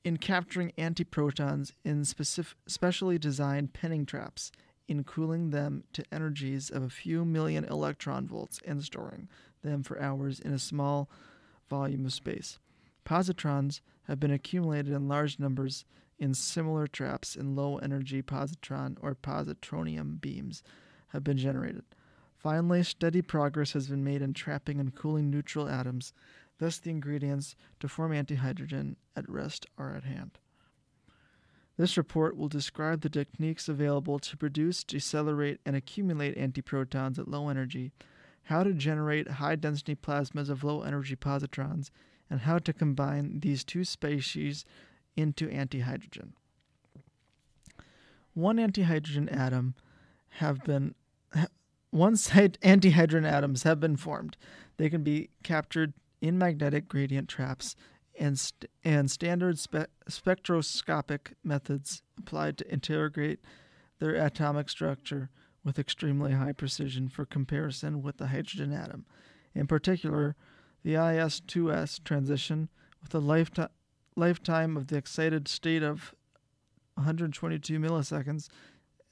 in 0.05 0.17
capturing 0.17 0.73
antiprotons 0.79 1.73
in 1.85 2.05
specific, 2.05 2.57
specially 2.67 3.19
designed 3.19 3.75
penning 3.75 4.07
traps 4.07 4.51
in 4.87 5.05
cooling 5.05 5.51
them 5.51 5.85
to 5.93 6.03
energies 6.11 6.71
of 6.71 6.83
a 6.83 6.89
few 6.89 7.25
million 7.25 7.65
electron 7.65 8.27
volts 8.27 8.61
and 8.67 8.83
storing 8.83 9.29
them 9.63 9.83
for 9.83 10.01
hours 10.01 10.41
in 10.41 10.53
a 10.53 10.59
small 10.59 11.11
volume 11.69 12.05
of 12.07 12.13
space. 12.13 12.59
Positrons 13.05 13.81
have 14.07 14.21
been 14.21 14.31
accumulated 14.31 14.93
in 14.93 15.09
large 15.09 15.39
numbers 15.39 15.85
in 16.19 16.35
similar 16.35 16.87
traps, 16.87 17.37
and 17.37 17.55
low 17.55 17.79
energy 17.79 18.23
positron 18.23 18.97
or 19.01 19.15
positronium 19.15 20.21
beams 20.21 20.63
have 21.09 21.23
been 21.23 21.37
generated. 21.37 21.85
Finally, 22.37 22.83
steady 22.83 23.23
progress 23.23 23.73
has 23.73 23.89
been 23.89 24.05
made 24.05 24.23
in 24.23 24.33
trapping 24.33 24.81
and 24.81 24.95
cooling 24.95 25.31
neutral 25.31 25.69
atoms, 25.69 26.13
thus, 26.59 26.79
the 26.79 26.91
ingredients 26.91 27.55
to 27.81 27.89
form 27.89 28.13
antihydrogen 28.13 28.97
at 29.17 29.29
rest 29.29 29.67
are 29.77 29.95
at 29.95 30.05
hand. 30.05 30.39
This 31.77 31.97
report 31.97 32.37
will 32.37 32.49
describe 32.49 33.03
the 33.03 33.09
techniques 33.09 33.69
available 33.69 34.19
to 34.19 34.37
produce, 34.37 34.83
decelerate, 34.83 35.61
and 35.65 35.77
accumulate 35.77 36.37
antiprotons 36.37 37.19
at 37.19 37.29
low 37.29 37.49
energy, 37.49 37.93
how 38.49 38.63
to 38.63 38.73
generate 38.73 39.29
high 39.29 39.55
density 39.55 39.95
plasmas 39.95 40.49
of 40.49 40.65
low 40.65 40.81
energy 40.81 41.15
positrons, 41.15 41.91
and 42.31 42.41
how 42.41 42.59
to 42.59 42.73
combine 42.73 43.41
these 43.41 43.63
two 43.63 43.85
species 43.85 44.65
into 45.17 45.49
antihydrogen. 45.49 46.31
One 48.33 48.57
antihydrogen 48.57 49.31
atom 49.31 49.75
have 50.29 50.65
been 50.65 50.95
site 52.15 52.59
antihydrogen 52.63 53.31
atoms 53.31 53.65
have 53.65 53.81
been 53.81 53.97
formed. 53.97 54.39
They 54.79 54.89
can 54.89 55.03
be 55.03 55.29
captured 55.43 55.93
in 56.23 56.39
magnetic 56.39 56.89
gradient 56.89 57.29
traps 57.29 57.77
and, 58.19 58.39
st- 58.39 58.71
and 58.83 59.11
standard 59.11 59.59
spe- 59.59 59.91
spectroscopic 60.09 61.35
methods 61.45 62.03
applied 62.19 62.57
to 62.59 62.73
interrogate 62.73 63.41
their 63.99 64.15
atomic 64.15 64.71
structure 64.71 65.29
with 65.65 65.79
extremely 65.79 66.33
high 66.33 66.53
precision 66.53 67.09
for 67.09 67.25
comparison 67.25 68.03
with 68.03 68.19
the 68.19 68.29
hydrogen 68.29 68.73
atom. 68.73 69.05
In 69.55 69.67
particular, 69.67 70.37
the 70.83 70.95
IS-2S 70.95 72.03
transition 72.05 72.69
with 73.03 73.15
a 73.15 73.21
lifeti- 73.21 73.69
lifetime 74.17 74.77
of 74.77 74.89
the 74.89 74.97
excited 74.97 75.49
state 75.49 75.83
of 75.83 76.15
122 76.95 77.79
milliseconds 77.79 78.49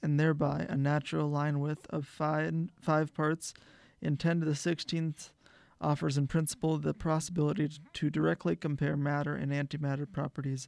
and 0.01 0.19
thereby 0.19 0.65
a 0.69 0.77
natural 0.77 1.29
line 1.29 1.59
width 1.59 1.87
of 1.89 2.05
five, 2.05 2.53
five 2.79 3.13
parts 3.13 3.53
in 4.01 4.17
10 4.17 4.41
to 4.41 4.45
the 4.45 4.51
16th 4.51 5.31
offers 5.79 6.17
in 6.17 6.27
principle 6.27 6.77
the 6.77 6.93
possibility 6.93 7.69
to 7.93 8.09
directly 8.09 8.55
compare 8.55 8.97
matter 8.97 9.35
and 9.35 9.51
antimatter 9.51 10.11
properties 10.11 10.67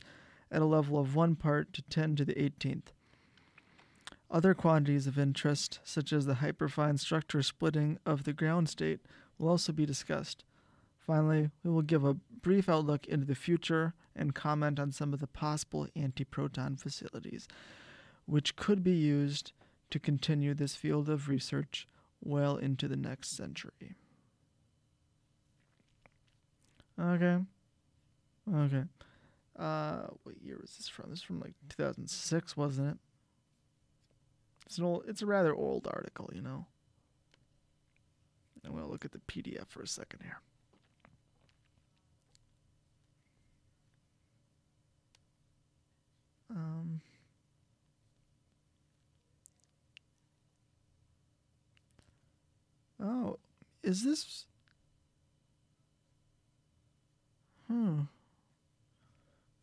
at 0.52 0.62
a 0.62 0.66
level 0.66 1.00
of 1.00 1.16
1 1.16 1.36
part 1.36 1.74
to 1.74 1.82
10 1.84 2.16
to 2.16 2.26
the 2.26 2.34
18th. 2.36 2.94
Other 4.32 4.54
quantities 4.54 5.08
of 5.08 5.18
interest, 5.18 5.80
such 5.84 6.14
as 6.14 6.26
the 6.26 6.36
hyperfine 6.36 7.00
structure 7.00 7.42
splitting 7.42 7.98
of 8.06 8.24
the 8.24 8.34
ground 8.34 8.70
state, 8.70 9.00
will 9.38 9.50
also 9.50 9.72
be 9.72 9.86
discussed. 9.86 10.44
Finally, 11.00 11.50
we 11.64 11.72
will 11.72 11.82
give 11.82 12.06
a 12.06 12.14
brief 12.14 12.70
outlook 12.70 13.08
into 13.08 13.26
the 13.26 13.34
future 13.34 13.94
and 14.16 14.36
comment 14.36 14.80
on 14.80 14.92
some 14.92 15.14
of 15.14 15.20
the 15.20 15.28
possible 15.28 15.88
antiproton 15.96 16.80
facilities 16.80 17.48
which 18.30 18.56
could 18.56 18.84
be 18.84 18.92
used 18.92 19.54
to 19.90 20.00
continue 20.00 20.54
this 20.54 20.76
field 20.76 21.10
of 21.10 21.28
research 21.28 21.88
well 22.24 22.58
into 22.58 22.88
the 22.88 22.96
next 22.96 23.36
century. 23.36 23.96
Okay. 27.02 27.40
Okay. 28.54 28.84
Uh, 29.58 30.02
what 30.24 30.42
year 30.42 30.58
was 30.62 30.76
this 30.78 30.88
from? 30.88 31.10
This 31.10 31.20
is 31.20 31.24
from 31.24 31.40
like 31.40 31.54
2006, 31.70 32.56
wasn't 32.56 32.92
it? 32.92 32.98
It's 34.70 34.78
an 34.78 34.84
old, 34.84 35.06
it's 35.08 35.24
a 35.24 35.26
rather 35.26 35.56
old 35.56 35.88
article, 35.92 36.30
you 36.32 36.44
know. 36.44 36.68
And 38.64 38.72
we'll 38.72 38.88
look 38.88 39.04
at 39.04 39.12
the 39.12 39.18
PDF 39.18 39.68
for 39.68 39.82
a 39.82 39.88
second 39.88 40.20
here. 40.22 40.42
Um, 46.52 47.02
oh, 53.02 53.40
is 53.82 54.04
this? 54.04 54.46
Hmm. 57.68 58.02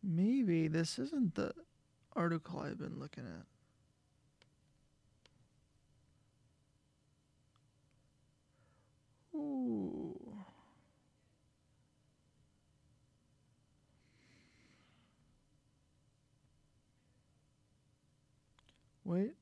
Maybe 0.03 0.67
this 0.67 0.99
isn't 0.99 1.35
the 1.35 1.53
article 2.13 2.59
I've 2.59 2.79
been 2.79 2.99
looking 2.99 3.23
at. 3.23 3.45
Ooh. 9.37 10.15
Wait. 19.05 19.33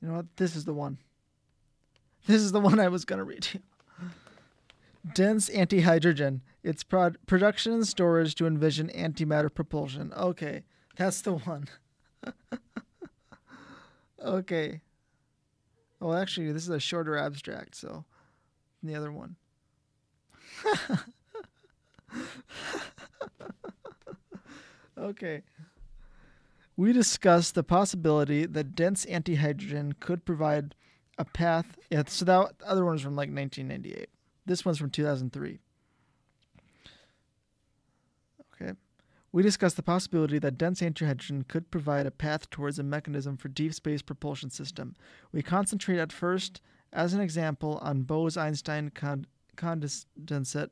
You 0.00 0.08
know 0.08 0.14
what? 0.14 0.36
This 0.36 0.54
is 0.54 0.64
the 0.64 0.74
one. 0.74 0.98
This 2.26 2.42
is 2.42 2.52
the 2.52 2.60
one 2.60 2.78
I 2.78 2.88
was 2.88 3.04
going 3.04 3.18
to 3.18 3.24
read 3.24 3.48
you. 3.52 3.60
Dense 5.14 5.48
antihydrogen 5.48 6.40
its 6.62 6.82
prod- 6.82 7.16
production 7.26 7.72
and 7.72 7.86
storage 7.86 8.34
to 8.34 8.46
envision 8.46 8.88
antimatter 8.88 9.52
propulsion. 9.52 10.12
Okay, 10.14 10.64
that's 10.96 11.20
the 11.20 11.34
one. 11.34 11.68
okay. 14.24 14.80
Well, 16.00 16.14
actually, 16.14 16.52
this 16.52 16.62
is 16.62 16.68
a 16.70 16.80
shorter 16.80 17.16
abstract, 17.16 17.74
so 17.74 18.04
the 18.82 18.94
other 18.94 19.10
one. 19.10 19.36
okay. 24.98 25.42
We 26.76 26.92
discussed 26.92 27.54
the 27.54 27.62
possibility 27.62 28.44
that 28.44 28.74
dense 28.74 29.06
antihydrogen 29.06 29.98
could 29.98 30.26
provide 30.26 30.74
a 31.16 31.24
path. 31.24 31.78
Yeah, 31.90 32.02
so 32.06 32.26
that 32.26 32.52
other 32.64 32.84
one 32.84 32.92
was 32.94 33.02
from 33.02 33.16
like 33.16 33.30
1998. 33.30 34.08
This 34.44 34.64
one's 34.64 34.78
from 34.78 34.90
2003. 34.90 35.58
Okay. 38.60 38.72
We 39.32 39.42
discussed 39.42 39.76
the 39.76 39.82
possibility 39.82 40.38
that 40.38 40.56
dense 40.56 40.80
antihydrogen 40.80 41.48
could 41.48 41.70
provide 41.70 42.06
a 42.06 42.10
path 42.10 42.48
towards 42.48 42.78
a 42.78 42.82
mechanism 42.82 43.36
for 43.36 43.48
deep 43.48 43.74
space 43.74 44.02
propulsion 44.02 44.50
system. 44.50 44.94
We 45.32 45.42
concentrate 45.42 45.98
at 45.98 46.12
first, 46.12 46.60
as 46.92 47.12
an 47.12 47.20
example, 47.20 47.78
on 47.82 48.02
Bose-Einstein 48.02 48.90
con- 48.90 49.26
condensate 49.56 50.70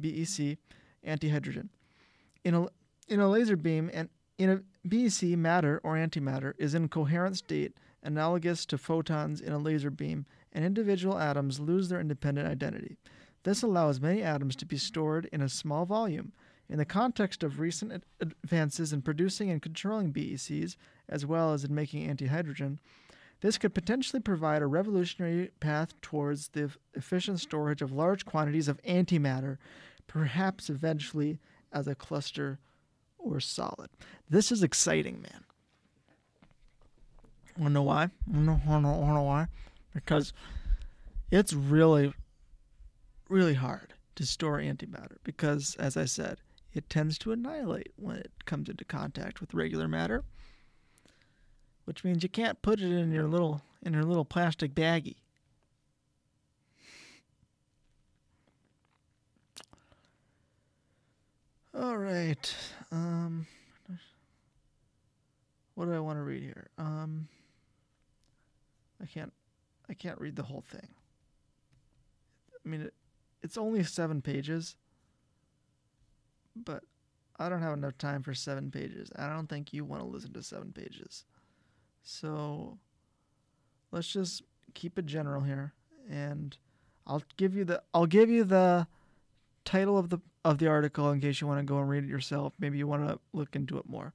(BEC) 0.00 0.58
antihydrogen. 1.06 1.68
In 2.44 2.54
a 2.54 2.66
in 3.08 3.20
a 3.20 3.28
laser 3.28 3.56
beam 3.56 3.90
and 3.92 4.08
in 4.36 4.50
a 4.50 4.62
BEC 4.86 5.36
matter 5.36 5.80
or 5.82 5.96
antimatter 5.96 6.52
is 6.58 6.74
in 6.74 6.88
coherent 6.88 7.36
state 7.36 7.74
analogous 8.02 8.64
to 8.66 8.78
photons 8.78 9.40
in 9.40 9.52
a 9.52 9.58
laser 9.58 9.90
beam, 9.90 10.24
and 10.52 10.64
individual 10.64 11.18
atoms 11.18 11.58
lose 11.58 11.88
their 11.88 12.00
independent 12.00 12.46
identity. 12.46 12.96
This 13.42 13.62
allows 13.62 14.00
many 14.00 14.22
atoms 14.22 14.56
to 14.56 14.66
be 14.66 14.76
stored 14.76 15.28
in 15.32 15.40
a 15.40 15.48
small 15.48 15.84
volume. 15.84 16.32
In 16.68 16.78
the 16.78 16.84
context 16.84 17.42
of 17.42 17.60
recent 17.60 17.92
ad- 17.92 18.04
advances 18.20 18.92
in 18.92 19.02
producing 19.02 19.50
and 19.50 19.62
controlling 19.62 20.12
BECs, 20.12 20.76
as 21.08 21.24
well 21.24 21.52
as 21.52 21.64
in 21.64 21.74
making 21.74 22.06
antihydrogen, 22.06 22.78
this 23.40 23.56
could 23.56 23.74
potentially 23.74 24.20
provide 24.20 24.62
a 24.62 24.66
revolutionary 24.66 25.50
path 25.60 25.98
towards 26.00 26.48
the 26.48 26.70
efficient 26.94 27.40
storage 27.40 27.80
of 27.80 27.92
large 27.92 28.26
quantities 28.26 28.68
of 28.68 28.82
antimatter, 28.82 29.58
perhaps 30.06 30.68
eventually 30.68 31.38
as 31.72 31.86
a 31.86 31.94
cluster 31.94 32.58
or 33.18 33.40
solid. 33.40 33.90
This 34.28 34.50
is 34.50 34.62
exciting, 34.62 35.22
man. 35.22 35.44
Wanna 37.56 37.74
know 37.74 37.82
why? 37.82 38.10
Wanna, 38.26 38.60
wanna, 38.66 38.92
wanna 38.92 39.14
know 39.14 39.22
why? 39.22 39.46
Because 39.94 40.32
it's 41.30 41.52
really, 41.52 42.12
really 43.28 43.54
hard 43.54 43.94
to 44.16 44.26
store 44.26 44.58
antimatter 44.58 45.16
because, 45.24 45.76
as 45.76 45.96
I 45.96 46.04
said, 46.04 46.40
it 46.74 46.88
tends 46.90 47.18
to 47.18 47.32
annihilate 47.32 47.92
when 47.96 48.16
it 48.16 48.32
comes 48.44 48.68
into 48.68 48.84
contact 48.84 49.40
with 49.40 49.54
regular 49.54 49.88
matter, 49.88 50.24
which 51.84 52.04
means 52.04 52.22
you 52.22 52.28
can't 52.28 52.60
put 52.62 52.80
it 52.80 52.92
in 52.92 53.12
your 53.12 53.26
little 53.26 53.62
in 53.82 53.92
your 53.92 54.04
little 54.04 54.24
plastic 54.24 54.74
baggie. 54.74 55.16
All 61.78 61.96
right. 61.96 62.54
Um, 62.90 63.46
what 65.74 65.84
do 65.84 65.94
I 65.94 66.00
want 66.00 66.18
to 66.18 66.22
read 66.22 66.42
here? 66.42 66.70
Um, 66.76 67.28
I 69.00 69.06
can't. 69.06 69.32
I 69.88 69.94
can't 69.94 70.20
read 70.20 70.36
the 70.36 70.42
whole 70.42 70.64
thing. 70.68 70.88
I 72.64 72.68
mean, 72.68 72.82
it, 72.82 72.94
it's 73.42 73.56
only 73.56 73.82
seven 73.84 74.20
pages, 74.20 74.76
but 76.64 76.84
I 77.38 77.48
don't 77.48 77.62
have 77.62 77.74
enough 77.74 77.96
time 77.98 78.22
for 78.22 78.34
seven 78.34 78.70
pages. 78.70 79.10
I 79.16 79.28
don't 79.28 79.48
think 79.48 79.72
you 79.72 79.84
want 79.84 80.02
to 80.02 80.08
listen 80.08 80.32
to 80.32 80.42
seven 80.42 80.72
pages. 80.72 81.24
So 82.02 82.78
let's 83.92 84.08
just 84.08 84.42
keep 84.74 84.98
it 84.98 85.06
general 85.06 85.42
here, 85.42 85.72
and 86.10 86.56
I'll 87.06 87.22
give 87.36 87.54
you 87.54 87.64
the 87.64 87.82
I'll 87.94 88.06
give 88.06 88.30
you 88.30 88.44
the 88.44 88.86
title 89.64 89.98
of 89.98 90.08
the 90.10 90.18
of 90.44 90.58
the 90.58 90.66
article 90.66 91.10
in 91.10 91.20
case 91.20 91.40
you 91.40 91.46
want 91.46 91.60
to 91.60 91.70
go 91.70 91.78
and 91.78 91.88
read 91.88 92.04
it 92.04 92.08
yourself. 92.08 92.54
Maybe 92.58 92.78
you 92.78 92.86
want 92.86 93.06
to 93.06 93.18
look 93.32 93.54
into 93.54 93.78
it 93.78 93.88
more. 93.88 94.14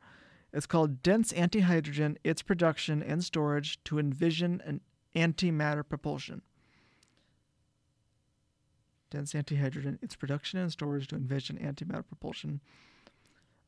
It's 0.51 0.65
called 0.65 1.01
Dense 1.01 1.33
Antihydrogen, 1.33 2.17
Its 2.23 2.41
Production 2.41 3.01
and 3.01 3.23
Storage 3.23 3.83
to 3.85 3.97
Envision 3.97 4.61
an 4.65 4.81
Antimatter 5.15 5.87
Propulsion. 5.87 6.41
Dense 9.13 9.33
antihydrogen, 9.33 10.01
its 10.01 10.15
production 10.15 10.57
and 10.57 10.71
storage 10.71 11.07
to 11.07 11.15
envision 11.15 11.57
antimatter 11.59 12.03
propulsion. 12.05 12.61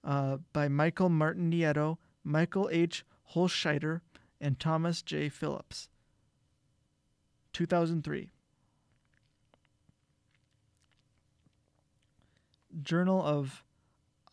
Uh, 0.03 0.37
by 0.53 0.67
Michael 0.67 1.09
Martin 1.09 1.51
Nieto, 1.51 1.97
Michael 2.23 2.67
H. 2.71 3.05
Holzscheiter, 3.35 4.01
and 4.41 4.59
Thomas 4.59 5.03
J. 5.03 5.29
Phillips. 5.29 5.89
2003. 7.53 8.31
Journal 12.81 13.21
of 13.21 13.63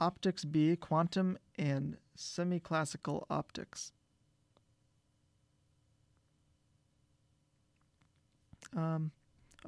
Optics 0.01 0.47
B, 0.47 0.77
Quantum 0.77 1.37
and 1.59 1.99
Semi-Classical 2.17 3.27
Optics. 3.29 3.93
Um, 8.75 9.11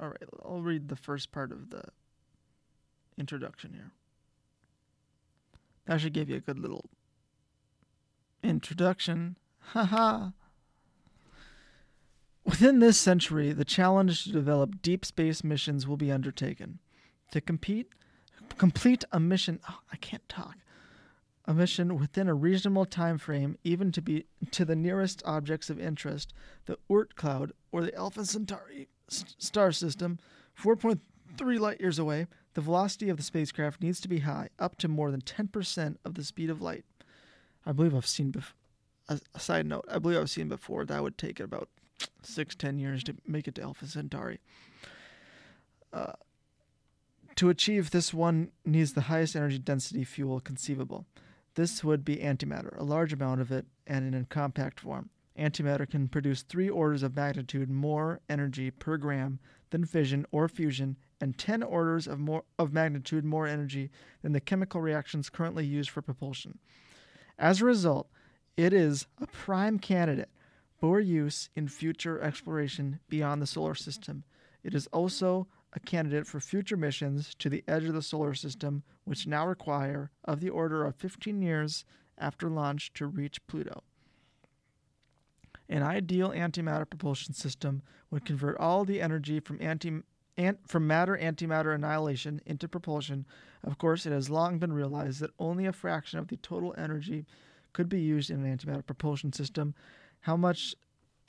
all 0.01 0.09
right, 0.09 0.23
I'll 0.43 0.61
read 0.61 0.89
the 0.89 0.95
first 0.95 1.31
part 1.31 1.51
of 1.51 1.69
the 1.69 1.83
introduction 3.17 3.73
here. 3.73 3.91
That 5.85 6.01
should 6.01 6.13
give 6.13 6.29
you 6.29 6.37
a 6.37 6.41
good 6.41 6.59
little 6.59 6.89
introduction. 8.43 9.37
Haha. 9.59 10.29
Within 12.43 12.79
this 12.79 12.99
century, 12.99 13.53
the 13.53 13.65
challenge 13.65 14.23
to 14.23 14.31
develop 14.31 14.81
deep 14.81 15.03
space 15.03 15.43
missions 15.43 15.87
will 15.87 15.97
be 15.97 16.11
undertaken. 16.11 16.79
To 17.31 17.41
compete, 17.41 17.89
complete 18.57 19.03
a 19.11 19.19
mission, 19.19 19.59
oh, 19.67 19.79
I 19.91 19.97
can't 19.97 20.27
talk. 20.29 20.57
A 21.45 21.53
mission 21.53 21.97
within 21.97 22.27
a 22.27 22.33
reasonable 22.33 22.85
time 22.85 23.17
frame, 23.17 23.57
even 23.63 23.91
to 23.91 24.01
be 24.01 24.25
to 24.51 24.65
the 24.65 24.75
nearest 24.75 25.21
objects 25.25 25.69
of 25.69 25.79
interest, 25.79 26.33
the 26.65 26.77
Oort 26.89 27.15
cloud 27.15 27.51
or 27.71 27.83
the 27.83 27.95
Alpha 27.95 28.25
Centauri 28.25 28.89
star 29.07 29.71
system, 29.71 30.19
4.3 30.61 31.59
light 31.59 31.79
years 31.79 31.99
away, 31.99 32.27
the 32.53 32.61
velocity 32.61 33.09
of 33.09 33.17
the 33.17 33.23
spacecraft 33.23 33.81
needs 33.81 33.99
to 34.01 34.07
be 34.07 34.19
high, 34.19 34.49
up 34.57 34.77
to 34.77 34.87
more 34.87 35.11
than 35.11 35.21
10% 35.21 35.97
of 36.05 36.15
the 36.15 36.23
speed 36.23 36.49
of 36.49 36.61
light. 36.61 36.85
I 37.65 37.71
believe 37.71 37.95
I've 37.95 38.07
seen 38.07 38.31
before. 38.31 38.55
A 39.07 39.39
side 39.39 39.67
note, 39.67 39.85
I 39.87 39.99
believe 39.99 40.17
I've 40.17 40.31
seen 40.31 40.49
before 40.49 40.83
that 40.85 41.03
would 41.03 41.15
take 41.15 41.39
about 41.39 41.69
six, 42.23 42.55
ten 42.55 42.79
years 42.79 43.03
to 43.03 43.15
make 43.27 43.47
it 43.47 43.53
to 43.55 43.61
Alpha 43.61 43.85
Centauri. 43.85 44.39
Uh, 45.93 46.13
to 47.35 47.49
achieve 47.49 47.91
this, 47.91 48.15
one 48.15 48.51
needs 48.65 48.93
the 48.93 49.01
highest 49.01 49.35
energy 49.35 49.59
density 49.59 50.03
fuel 50.03 50.39
conceivable. 50.39 51.05
This 51.55 51.83
would 51.83 52.03
be 52.03 52.17
antimatter, 52.17 52.75
a 52.79 52.83
large 52.83 53.13
amount 53.13 53.41
of 53.41 53.51
it, 53.51 53.65
and 53.85 54.07
in 54.07 54.19
a 54.19 54.25
compact 54.25 54.79
form. 54.79 55.09
Antimatter 55.37 55.89
can 55.89 56.07
produce 56.07 56.43
three 56.43 56.69
orders 56.69 57.03
of 57.03 57.15
magnitude 57.15 57.69
more 57.69 58.21
energy 58.29 58.71
per 58.71 58.97
gram 58.97 59.39
than 59.69 59.85
fission 59.85 60.25
or 60.31 60.47
fusion, 60.47 60.95
and 61.19 61.37
10 61.37 61.63
orders 61.63 62.07
of, 62.07 62.19
more, 62.19 62.43
of 62.57 62.71
magnitude 62.71 63.25
more 63.25 63.47
energy 63.47 63.91
than 64.21 64.31
the 64.31 64.39
chemical 64.39 64.79
reactions 64.79 65.29
currently 65.29 65.65
used 65.65 65.89
for 65.89 66.01
propulsion. 66.01 66.57
As 67.37 67.61
a 67.61 67.65
result, 67.65 68.07
it 68.55 68.71
is 68.71 69.07
a 69.21 69.27
prime 69.27 69.79
candidate 69.79 70.29
for 70.79 70.99
use 70.99 71.49
in 71.55 71.67
future 71.67 72.21
exploration 72.21 72.99
beyond 73.09 73.41
the 73.41 73.47
solar 73.47 73.75
system. 73.75 74.23
It 74.63 74.73
is 74.73 74.87
also 74.87 75.47
a 75.73 75.79
candidate 75.81 76.25
for 76.25 76.39
future 76.39 76.77
missions 76.77 77.35
to 77.39 77.49
the 77.49 77.63
edge 77.67 77.83
of 77.83 77.93
the 77.93 78.01
solar 78.01 78.33
system, 78.33 78.83
which 79.03 79.27
now 79.27 79.45
require 79.45 80.11
of 80.23 80.39
the 80.39 80.49
order 80.49 80.85
of 80.85 80.95
15 80.95 81.41
years 81.41 81.83
after 82.17 82.49
launch 82.49 82.93
to 82.93 83.05
reach 83.05 83.45
Pluto. 83.47 83.83
An 85.67 85.81
ideal 85.81 86.29
antimatter 86.29 86.89
propulsion 86.89 87.33
system 87.33 87.81
would 88.11 88.25
convert 88.25 88.57
all 88.57 88.85
the 88.85 89.01
energy 89.01 89.39
from 89.39 89.57
anti 89.61 90.01
ant, 90.37 90.59
from 90.67 90.85
matter 90.85 91.17
antimatter 91.21 91.73
annihilation 91.73 92.41
into 92.45 92.67
propulsion. 92.67 93.25
Of 93.63 93.77
course, 93.77 94.05
it 94.05 94.11
has 94.11 94.29
long 94.29 94.59
been 94.59 94.73
realized 94.73 95.21
that 95.21 95.31
only 95.39 95.65
a 95.65 95.73
fraction 95.73 96.19
of 96.19 96.27
the 96.27 96.37
total 96.37 96.75
energy 96.77 97.25
could 97.73 97.89
be 97.89 97.99
used 97.99 98.29
in 98.29 98.45
an 98.45 98.57
antimatter 98.57 98.85
propulsion 98.85 99.33
system. 99.33 99.73
How 100.21 100.37
much, 100.37 100.75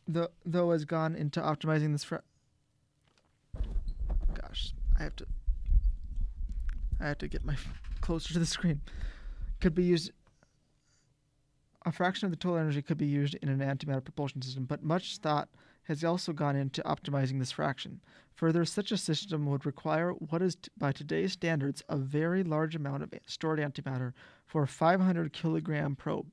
the, 0.07 0.30
though, 0.45 0.70
has 0.72 0.84
gone 0.84 1.14
into 1.14 1.41
optimizing 1.41 1.93
this? 1.93 2.05
Fra- 2.05 2.22
Gosh, 4.41 4.72
I 4.99 5.03
have 5.05 5.16
to. 5.16 5.26
I 7.01 7.09
have 7.09 7.18
to 7.18 7.28
get 7.28 7.45
my 7.45 7.57
closer 8.01 8.32
to 8.32 8.39
the 8.39 8.47
screen. 8.47 8.80
Could 9.61 9.74
be 9.74 9.84
used. 9.84 10.12
A 11.87 11.93
fraction 11.93 12.26
of 12.26 12.32
the 12.32 12.37
total 12.37 12.59
energy 12.59 12.82
could 12.82 12.99
be 12.99 13.07
used 13.07 13.37
in 13.37 13.49
an 13.49 13.61
antimatter 13.61 14.03
propulsion 14.03 14.43
system, 14.43 14.64
but 14.64 14.82
much 14.82 15.18
thought 15.18 15.49
has 15.84 16.03
also 16.03 16.32
gone 16.32 16.57
into 16.57 16.82
optimizing 16.82 17.39
this 17.39 17.53
fraction. 17.53 18.01
Further, 18.34 18.64
such 18.64 18.91
a 18.91 18.97
system 18.97 19.47
would 19.47 19.64
require 19.64 20.11
what 20.11 20.43
is, 20.43 20.57
t- 20.57 20.68
by 20.76 20.91
today's 20.91 21.34
standards, 21.34 21.84
a 21.89 21.97
very 21.97 22.43
large 22.43 22.74
amount 22.74 23.05
of 23.05 23.14
stored 23.26 23.61
antimatter 23.61 24.14
for 24.47 24.64
a 24.64 24.66
500 24.66 25.32
kilogram 25.32 25.95
probe. 25.95 26.26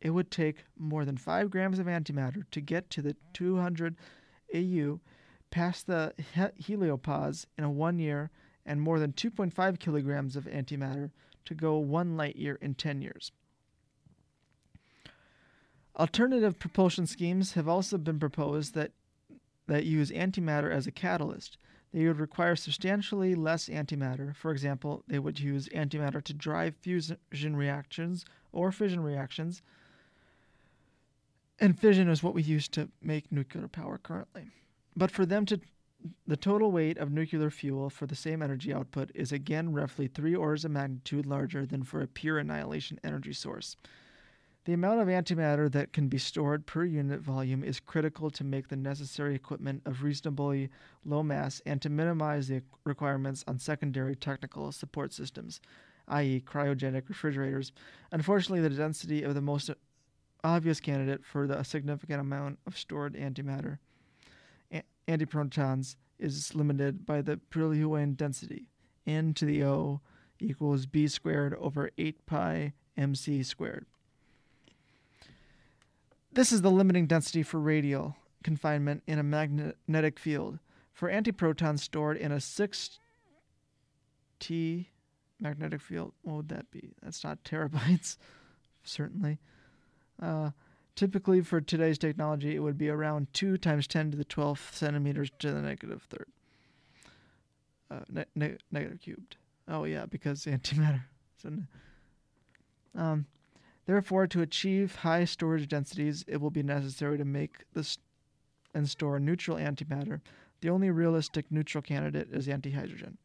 It 0.00 0.10
would 0.10 0.30
take 0.30 0.64
more 0.78 1.04
than 1.04 1.18
5 1.18 1.50
grams 1.50 1.78
of 1.78 1.84
antimatter 1.84 2.44
to 2.50 2.60
get 2.62 2.88
to 2.88 3.02
the 3.02 3.16
200 3.34 3.96
AU 4.54 5.00
past 5.50 5.86
the 5.86 6.14
he- 6.16 6.74
heliopause 6.74 7.44
in 7.58 7.64
a 7.64 7.70
one 7.70 7.98
year 7.98 8.30
and 8.64 8.80
more 8.80 8.98
than 8.98 9.12
2.5 9.12 9.78
kilograms 9.78 10.36
of 10.36 10.44
antimatter 10.44 11.10
to 11.44 11.54
go 11.54 11.76
one 11.76 12.16
light 12.16 12.36
year 12.36 12.58
in 12.62 12.74
10 12.74 13.02
years. 13.02 13.30
Alternative 15.98 16.58
propulsion 16.58 17.06
schemes 17.06 17.54
have 17.54 17.68
also 17.68 17.96
been 17.96 18.18
proposed 18.18 18.74
that, 18.74 18.92
that 19.66 19.86
use 19.86 20.10
antimatter 20.10 20.70
as 20.70 20.86
a 20.86 20.92
catalyst. 20.92 21.56
They 21.92 22.06
would 22.06 22.20
require 22.20 22.56
substantially 22.56 23.34
less 23.34 23.68
antimatter. 23.68 24.36
For 24.36 24.50
example, 24.50 25.02
they 25.08 25.18
would 25.18 25.40
use 25.40 25.68
antimatter 25.70 26.22
to 26.24 26.34
drive 26.34 26.74
fusion 26.76 27.56
reactions 27.56 28.26
or 28.52 28.70
fission 28.72 29.02
reactions. 29.02 29.62
And 31.58 31.78
fission 31.78 32.10
is 32.10 32.22
what 32.22 32.34
we 32.34 32.42
use 32.42 32.68
to 32.68 32.90
make 33.00 33.32
nuclear 33.32 33.68
power 33.68 33.96
currently. 33.96 34.50
But 34.94 35.10
for 35.10 35.24
them 35.24 35.46
to 35.46 35.60
the 36.26 36.36
total 36.36 36.70
weight 36.70 36.98
of 36.98 37.10
nuclear 37.10 37.50
fuel 37.50 37.88
for 37.88 38.06
the 38.06 38.14
same 38.14 38.42
energy 38.42 38.72
output 38.72 39.10
is 39.14 39.32
again 39.32 39.72
roughly 39.72 40.06
three 40.06 40.34
orders 40.34 40.64
of 40.66 40.70
magnitude 40.72 41.24
larger 41.24 41.64
than 41.64 41.82
for 41.82 42.02
a 42.02 42.06
pure 42.06 42.38
annihilation 42.38 43.00
energy 43.02 43.32
source. 43.32 43.76
The 44.66 44.72
amount 44.72 45.00
of 45.00 45.06
antimatter 45.06 45.70
that 45.70 45.92
can 45.92 46.08
be 46.08 46.18
stored 46.18 46.66
per 46.66 46.84
unit 46.84 47.20
volume 47.20 47.62
is 47.62 47.78
critical 47.78 48.32
to 48.32 48.42
make 48.42 48.66
the 48.66 48.74
necessary 48.74 49.36
equipment 49.36 49.82
of 49.86 50.02
reasonably 50.02 50.70
low 51.04 51.22
mass 51.22 51.62
and 51.64 51.80
to 51.82 51.88
minimize 51.88 52.48
the 52.48 52.62
requirements 52.82 53.44
on 53.46 53.60
secondary 53.60 54.16
technical 54.16 54.72
support 54.72 55.12
systems, 55.12 55.60
i.e., 56.08 56.42
cryogenic 56.44 57.08
refrigerators. 57.08 57.70
Unfortunately, 58.10 58.60
the 58.60 58.74
density 58.74 59.22
of 59.22 59.34
the 59.34 59.40
most 59.40 59.70
obvious 60.42 60.80
candidate 60.80 61.24
for 61.24 61.46
the 61.46 61.62
significant 61.62 62.20
amount 62.20 62.58
of 62.66 62.76
stored 62.76 63.14
antimatter 63.14 63.78
a- 64.72 64.82
antiprotons 65.06 65.94
is 66.18 66.56
limited 66.56 67.06
by 67.06 67.22
the 67.22 67.38
Brillouin 67.52 68.16
density. 68.16 68.68
N 69.06 69.32
to 69.34 69.44
the 69.44 69.62
O 69.62 70.00
equals 70.40 70.86
B 70.86 71.06
squared 71.06 71.54
over 71.54 71.92
8 71.96 72.26
pi 72.26 72.72
mc 72.96 73.44
squared. 73.44 73.86
This 76.36 76.52
is 76.52 76.60
the 76.60 76.70
limiting 76.70 77.06
density 77.06 77.42
for 77.42 77.58
radial 77.58 78.14
confinement 78.44 79.02
in 79.06 79.18
a 79.18 79.22
magnetic 79.22 80.18
field. 80.18 80.58
For 80.92 81.10
antiprotons 81.10 81.80
stored 81.80 82.18
in 82.18 82.30
a 82.30 82.42
6 82.42 82.98
T 84.38 84.90
magnetic 85.40 85.80
field, 85.80 86.12
what 86.20 86.36
would 86.36 86.48
that 86.50 86.70
be? 86.70 86.92
That's 87.02 87.24
not 87.24 87.42
terabytes, 87.42 88.18
certainly. 88.84 89.38
Uh, 90.20 90.50
typically, 90.94 91.40
for 91.40 91.62
today's 91.62 91.96
technology, 91.96 92.54
it 92.54 92.58
would 92.58 92.76
be 92.76 92.90
around 92.90 93.32
2 93.32 93.56
times 93.56 93.86
10 93.86 94.10
to 94.10 94.18
the 94.18 94.24
12th 94.26 94.74
centimeters 94.74 95.30
to 95.38 95.52
the 95.52 95.62
negative 95.62 96.02
third. 96.10 96.28
Uh, 97.90 98.00
ne- 98.10 98.24
ne- 98.34 98.58
negative 98.70 99.00
cubed. 99.00 99.36
Oh, 99.68 99.84
yeah, 99.84 100.04
because 100.04 100.44
antimatter. 100.44 101.04
So, 101.42 101.50
um, 102.94 103.24
Therefore, 103.86 104.26
to 104.26 104.42
achieve 104.42 104.96
high 104.96 105.24
storage 105.24 105.68
densities, 105.68 106.24
it 106.26 106.40
will 106.40 106.50
be 106.50 106.62
necessary 106.62 107.18
to 107.18 107.24
make 107.24 107.64
this 107.72 107.98
and 108.74 108.88
store 108.88 109.18
neutral 109.18 109.56
antimatter. 109.56 110.20
The 110.60 110.70
only 110.70 110.90
realistic 110.90 111.46
neutral 111.50 111.82
candidate 111.82 112.28
is 112.30 112.46
antihydrogen. 112.46 113.16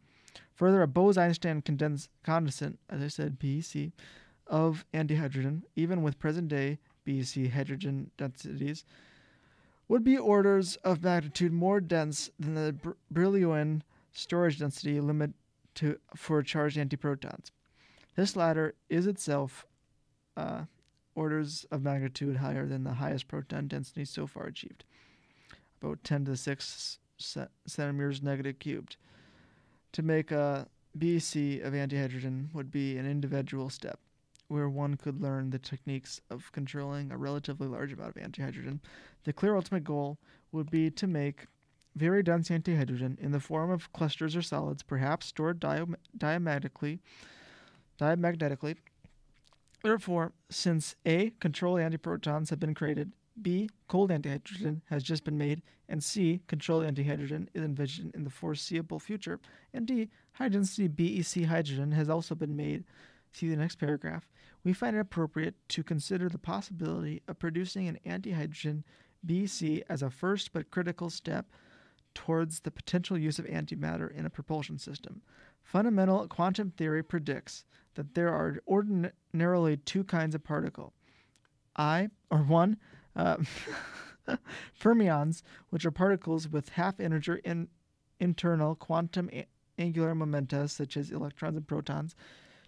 Further, 0.54 0.82
a 0.82 0.88
Bose-Einstein 0.88 1.62
condens- 1.62 2.08
condensate, 2.26 2.78
as 2.90 3.02
I 3.02 3.08
said, 3.08 3.40
BEC, 3.40 3.92
of 4.48 4.86
antihydrogen, 4.94 5.64
even 5.76 6.04
with 6.04 6.20
present-day 6.20 6.78
BEC 7.04 7.52
hydrogen 7.52 8.12
densities, 8.18 8.86
would 9.88 10.04
be 10.04 10.18
orders 10.18 10.78
of 10.78 11.04
magnitude 11.04 11.52
more 11.52 11.82
dense 11.82 12.30
than 12.40 12.54
the 12.54 12.72
Br- 12.72 12.92
Brillouin 13.14 13.82
storage 14.14 14.60
density 14.60 15.02
limit 15.02 15.32
to, 15.76 15.98
for 16.16 16.44
charged 16.44 16.78
antiprotons. 16.78 17.52
This 18.16 18.36
latter 18.36 18.76
is 18.90 19.08
itself 19.08 19.66
uh, 20.38 20.64
orders 21.16 21.66
of 21.72 21.82
magnitude 21.82 22.38
higher 22.38 22.66
than 22.66 22.84
the 22.84 22.94
highest 22.94 23.28
proton 23.28 23.68
density 23.68 24.06
so 24.06 24.28
far 24.28 24.46
achieved, 24.48 24.84
about 25.82 26.04
10 26.04 26.26
to 26.26 26.32
the 26.32 26.38
6 26.38 27.00
centimeters 27.68 28.22
negative 28.22 28.60
cubed. 28.60 28.98
To 29.94 30.02
make 30.02 30.32
a 30.32 30.68
BEC 30.98 31.62
of 31.64 31.74
antihydrogen 31.74 32.54
would 32.54 32.72
be 32.72 32.98
an 32.98 33.06
individual 33.06 33.70
step 33.70 34.00
where 34.48 34.68
one 34.68 34.98
could 34.98 35.22
learn 35.22 35.50
the 35.50 35.60
techniques 35.60 36.20
of 36.30 36.52
controlling 36.52 37.10
a 37.10 37.18
relatively 37.18 37.68
large 37.68 37.94
amount 37.94 38.16
of 38.16 38.22
antihydrogen. 38.22 38.80
The 39.24 39.32
clear 39.32 39.56
ultimate 39.56 39.86
goal 39.86 40.18
would 40.52 40.70
be 40.70 40.90
to 40.92 41.08
make 41.08 41.48
very 41.96 42.22
dense 42.22 42.50
antihydrogen 42.50 43.18
in 43.20 43.32
the 43.32 43.40
form 43.40 43.72
of 43.72 43.92
clusters 43.94 44.36
or 44.36 44.42
solids, 44.42 44.84
perhaps 44.84 45.28
stored 45.28 45.60
diam- 45.62 45.96
diamagnetically, 46.18 47.00
diamagnetically 48.00 48.76
Therefore, 49.84 50.34
since 50.50 50.96
A, 51.06 51.32
control 51.40 51.76
antiprotons 51.76 52.50
have 52.50 52.60
been 52.60 52.76
created, 52.76 53.14
B, 53.42 53.70
cold 53.88 54.12
antihydrogen 54.12 54.82
has 54.90 55.04
just 55.04 55.24
been 55.24 55.38
made, 55.38 55.62
and 55.90 56.04
C, 56.04 56.42
controlled 56.48 56.84
antihydrogen 56.84 57.48
is 57.54 57.64
envisioned 57.64 58.14
in 58.14 58.24
the 58.24 58.30
foreseeable 58.30 59.00
future, 59.00 59.40
and 59.74 59.88
D, 59.88 60.10
high 60.34 60.50
density 60.50 60.88
BEC 60.88 61.46
hydrogen 61.46 61.92
has 61.94 62.10
also 62.10 62.36
been 62.36 62.56
made, 62.56 62.84
see 63.32 63.50
the 63.50 63.56
next 63.56 63.78
paragraph, 63.78 64.30
we 64.64 64.74
find 64.74 64.96
it 64.96 65.00
appropriate 65.00 65.56
to 65.70 65.84
consider 65.84 66.30
the 66.30 66.38
possibility 66.38 67.22
of 67.28 67.40
producing 67.40 67.88
an 67.88 68.00
antihydrogen 68.06 68.84
BEC 69.26 69.84
as 69.90 70.04
a 70.04 70.10
first 70.10 70.54
but 70.54 70.70
critical 70.70 71.10
step 71.10 71.48
towards 72.14 72.62
the 72.62 72.72
potential 72.72 73.18
use 73.18 73.40
of 73.40 73.46
antimatter 73.46 74.12
in 74.12 74.26
a 74.26 74.30
propulsion 74.30 74.78
system. 74.78 75.22
Fundamental 75.64 76.28
quantum 76.28 76.72
theory 76.72 77.04
predicts 77.04 77.66
that 77.96 78.14
there 78.16 78.30
are 78.30 78.60
ordinarily 78.68 79.78
two 79.78 80.04
kinds 80.04 80.36
of 80.36 80.44
particle. 80.44 80.94
I, 81.76 82.10
or 82.30 82.40
one, 82.40 82.78
uh, 83.16 83.38
fermions, 84.80 85.42
which 85.70 85.86
are 85.86 85.92
particles 85.92 86.48
with 86.48 86.70
half 86.70 87.00
integer 87.00 87.36
in, 87.38 87.68
internal 88.20 88.76
quantum 88.76 89.30
a- 89.32 89.48
angular 89.78 90.14
momenta, 90.16 90.68
such 90.68 90.98
as 90.98 91.12
electrons 91.12 91.58
and 91.58 91.68
protons. 91.68 92.16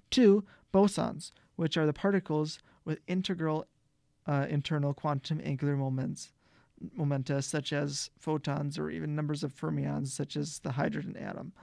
Two, 0.09 0.45
bosons, 0.73 1.31
which 1.55 1.77
are 1.77 1.85
the 1.85 1.93
particles 1.93 2.59
with 2.85 2.99
integral 3.07 3.65
uh, 4.25 4.47
internal 4.49 4.93
quantum 4.93 5.41
angular 5.43 5.75
moments, 5.75 6.31
momenta, 6.95 7.41
such 7.41 7.71
as 7.73 8.09
photons, 8.17 8.77
or 8.77 8.89
even 8.89 9.15
numbers 9.15 9.43
of 9.43 9.53
fermions, 9.53 10.07
such 10.07 10.35
as 10.35 10.59
the 10.59 10.73
hydrogen 10.73 11.15
atom. 11.17 11.53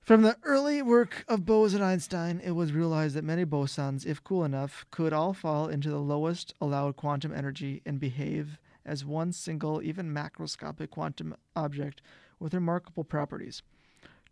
From 0.00 0.22
the 0.22 0.36
early 0.42 0.82
work 0.82 1.24
of 1.28 1.46
Bose 1.46 1.74
and 1.74 1.84
Einstein, 1.84 2.40
it 2.42 2.50
was 2.52 2.72
realized 2.72 3.14
that 3.14 3.22
many 3.22 3.44
bosons, 3.44 4.04
if 4.04 4.24
cool 4.24 4.44
enough, 4.44 4.84
could 4.90 5.12
all 5.12 5.32
fall 5.32 5.68
into 5.68 5.90
the 5.90 6.00
lowest 6.00 6.54
allowed 6.60 6.96
quantum 6.96 7.32
energy 7.32 7.82
and 7.86 8.00
behave 8.00 8.58
as 8.84 9.04
one 9.04 9.32
single, 9.32 9.80
even 9.80 10.12
macroscopic 10.12 10.90
quantum 10.90 11.36
object 11.54 12.02
with 12.40 12.52
remarkable 12.52 13.04
properties. 13.04 13.62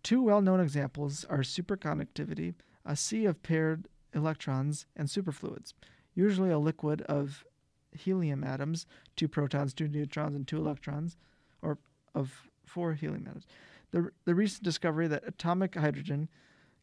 Two 0.03 0.23
well 0.23 0.41
known 0.41 0.59
examples 0.59 1.25
are 1.27 1.39
superconductivity, 1.39 2.55
a 2.85 2.97
sea 2.97 3.27
of 3.27 3.43
paired 3.43 3.87
electrons, 4.13 4.87
and 4.97 5.09
superfluids, 5.09 5.75
usually 6.15 6.51
a 6.51 6.59
liquid 6.59 7.03
of 7.03 7.45
helium 7.93 8.45
atoms, 8.45 8.87
two 9.17 9.29
protons, 9.29 9.75
two 9.75 9.89
neutrons, 9.89 10.37
and 10.37 10.47
two 10.47 10.57
electrons, 10.57 11.17
or 11.63 11.79
of 12.15 12.49
four 12.65 12.95
helium 12.95 13.27
atoms. 13.27 13.47
The, 13.91 14.11
the 14.25 14.35
recent 14.35 14.63
discovery 14.63 15.09
that 15.09 15.27
atomic 15.27 15.75
hydrogen 15.75 16.29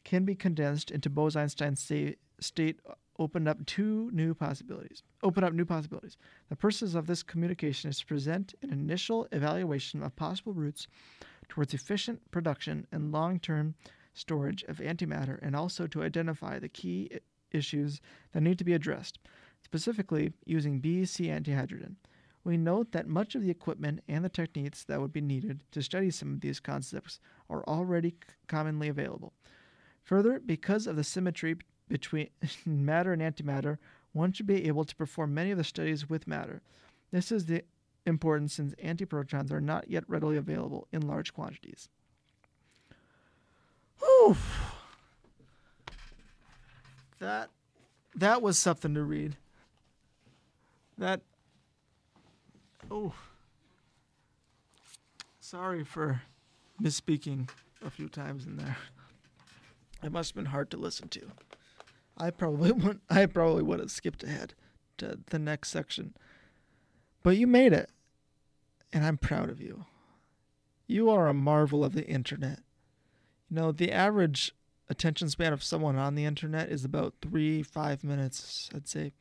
can 0.04 0.24
be 0.24 0.34
condensed 0.34 0.90
into 0.90 1.10
Bose-Einstein 1.10 1.76
state, 1.76 2.18
state 2.40 2.80
opened 3.18 3.48
up 3.48 3.64
two 3.66 4.10
new 4.12 4.32
possibilities. 4.34 5.02
Open 5.22 5.42
up 5.42 5.52
new 5.52 5.64
possibilities. 5.64 6.16
The 6.48 6.56
purpose 6.56 6.94
of 6.94 7.06
this 7.06 7.22
communication 7.22 7.90
is 7.90 7.98
to 7.98 8.06
present 8.06 8.54
an 8.62 8.70
initial 8.70 9.26
evaluation 9.32 10.02
of 10.02 10.14
possible 10.14 10.52
routes 10.52 10.86
towards 11.48 11.74
efficient 11.74 12.30
production 12.30 12.86
and 12.92 13.10
long-term 13.10 13.74
storage 14.14 14.62
of 14.64 14.78
antimatter, 14.78 15.38
and 15.42 15.56
also 15.56 15.86
to 15.86 16.02
identify 16.02 16.58
the 16.58 16.68
key 16.68 17.10
issues 17.50 18.00
that 18.32 18.42
need 18.42 18.58
to 18.58 18.64
be 18.64 18.74
addressed, 18.74 19.18
specifically 19.68 20.32
using 20.46 20.80
BEC 20.80 21.28
antihydrogen. 21.28 21.96
We 22.42 22.56
note 22.56 22.92
that 22.92 23.06
much 23.06 23.34
of 23.34 23.42
the 23.42 23.50
equipment 23.50 24.00
and 24.08 24.24
the 24.24 24.30
techniques 24.30 24.82
that 24.84 24.98
would 24.98 25.12
be 25.12 25.20
needed 25.20 25.62
to 25.72 25.82
study 25.82 26.10
some 26.10 26.32
of 26.32 26.40
these 26.40 26.58
concepts 26.58 27.20
are 27.50 27.62
already 27.64 28.14
commonly 28.46 28.88
available. 28.88 29.34
Further, 30.04 30.40
because 30.40 30.86
of 30.86 30.96
the 30.96 31.04
symmetry 31.04 31.56
between 31.86 32.30
matter 32.64 33.12
and 33.12 33.20
antimatter, 33.20 33.76
one 34.12 34.32
should 34.32 34.46
be 34.46 34.66
able 34.66 34.86
to 34.86 34.96
perform 34.96 35.34
many 35.34 35.50
of 35.50 35.58
the 35.58 35.64
studies 35.64 36.08
with 36.08 36.26
matter. 36.26 36.62
This 37.10 37.30
is 37.30 37.44
the 37.44 37.62
important 38.06 38.50
since 38.50 38.74
antiprotons 38.76 39.52
are 39.52 39.60
not 39.60 39.90
yet 39.90 40.04
readily 40.08 40.38
available 40.38 40.88
in 40.92 41.06
large 41.06 41.34
quantities. 41.34 41.90
Whew. 43.98 44.34
That 47.18 47.50
that 48.14 48.40
was 48.40 48.56
something 48.56 48.94
to 48.94 49.02
read. 49.02 49.36
That 50.98 51.20
oh 52.90 53.14
sorry 55.40 55.84
for 55.84 56.22
misspeaking 56.82 57.48
a 57.84 57.90
few 57.90 58.08
times 58.08 58.46
in 58.46 58.56
there. 58.56 58.76
It 60.02 60.12
must 60.12 60.30
have 60.30 60.36
been 60.36 60.52
hard 60.52 60.70
to 60.72 60.76
listen 60.76 61.08
to. 61.10 61.22
I 62.16 62.30
probably 62.30 62.72
would 62.72 63.00
I 63.08 63.26
probably 63.26 63.62
would 63.62 63.78
have 63.78 63.90
skipped 63.90 64.24
ahead 64.24 64.54
to 64.98 65.20
the 65.26 65.38
next 65.38 65.70
section. 65.70 66.14
But 67.22 67.36
you 67.36 67.46
made 67.46 67.72
it. 67.72 67.90
And 68.92 69.04
I'm 69.04 69.18
proud 69.18 69.50
of 69.50 69.60
you. 69.60 69.84
You 70.86 71.10
are 71.10 71.28
a 71.28 71.34
marvel 71.34 71.84
of 71.84 71.92
the 71.92 72.06
internet. 72.06 72.60
You 73.50 73.56
know, 73.56 73.72
the 73.72 73.92
average 73.92 74.54
attention 74.88 75.28
span 75.28 75.52
of 75.52 75.62
someone 75.62 75.96
on 75.96 76.14
the 76.14 76.24
internet 76.24 76.70
is 76.70 76.84
about 76.84 77.14
three, 77.20 77.62
five 77.62 78.02
minutes, 78.02 78.70
I'd 78.74 78.88
say. 78.88 79.12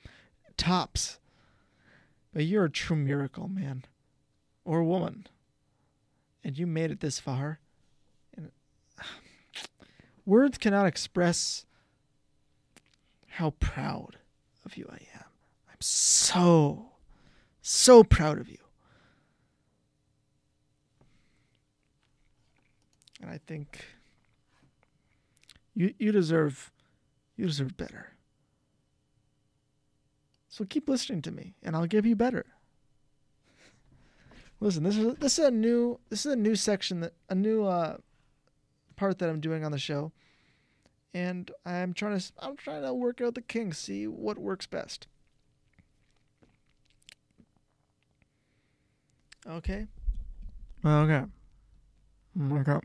Tops. 0.56 1.20
But 2.38 2.46
you're 2.46 2.66
a 2.66 2.70
true 2.70 2.96
miracle, 2.96 3.48
man. 3.48 3.84
Or 4.64 4.84
woman. 4.84 5.26
And 6.44 6.56
you 6.56 6.68
made 6.68 6.92
it 6.92 7.00
this 7.00 7.20
far. 7.20 7.58
And 8.36 8.52
words 10.24 10.60
cannot 10.60 10.86
express 10.86 11.66
how 13.26 13.56
proud 13.60 14.18
of 14.66 14.78
you 14.78 14.88
I 14.88 15.00
am. 15.16 15.24
I'm 15.68 15.82
so, 15.82 16.92
so 17.64 18.04
proud 18.04 18.38
of 18.38 18.48
you. 18.48 18.60
And 23.20 23.32
I 23.32 23.40
think 23.48 23.84
you 25.74 25.96
you 25.98 26.12
deserve 26.12 26.72
you 27.36 27.48
deserve 27.48 27.76
better. 27.78 28.12
So 30.58 30.66
keep 30.66 30.90
listening 30.90 31.22
to 31.22 31.32
me 31.32 31.54
and 31.62 31.76
I'll 31.76 31.86
give 31.86 32.08
you 32.08 32.16
better. 32.16 32.44
Listen, 34.60 34.84
this 34.84 34.98
is 34.98 35.14
this 35.18 35.38
is 35.38 35.46
a 35.46 35.52
new 35.52 36.00
this 36.10 36.26
is 36.26 36.34
a 36.34 36.36
new 36.36 36.56
section 36.56 37.02
that 37.02 37.14
a 37.30 37.36
new 37.36 37.64
uh 37.64 37.98
part 38.96 39.20
that 39.20 39.30
I'm 39.30 39.40
doing 39.40 39.64
on 39.64 39.72
the 39.72 39.78
show. 39.78 40.14
And 41.14 41.52
I'm 41.64 41.94
trying 41.94 42.18
to 42.18 42.32
I'm 42.40 42.58
trying 42.58 42.82
to 42.82 42.92
work 42.92 43.22
out 43.22 43.36
the 43.36 43.44
kinks, 43.44 43.78
see 43.78 44.08
what 44.08 44.40
works 44.40 44.66
best. 44.66 45.06
Okay. 49.48 49.86
Okay. 50.84 51.24
Okay. 52.52 52.80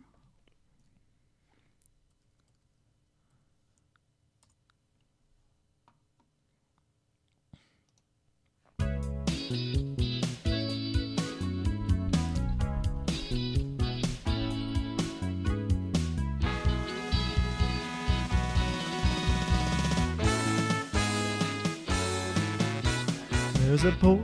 There's 23.72 23.84
a 23.84 23.92
port 23.92 24.20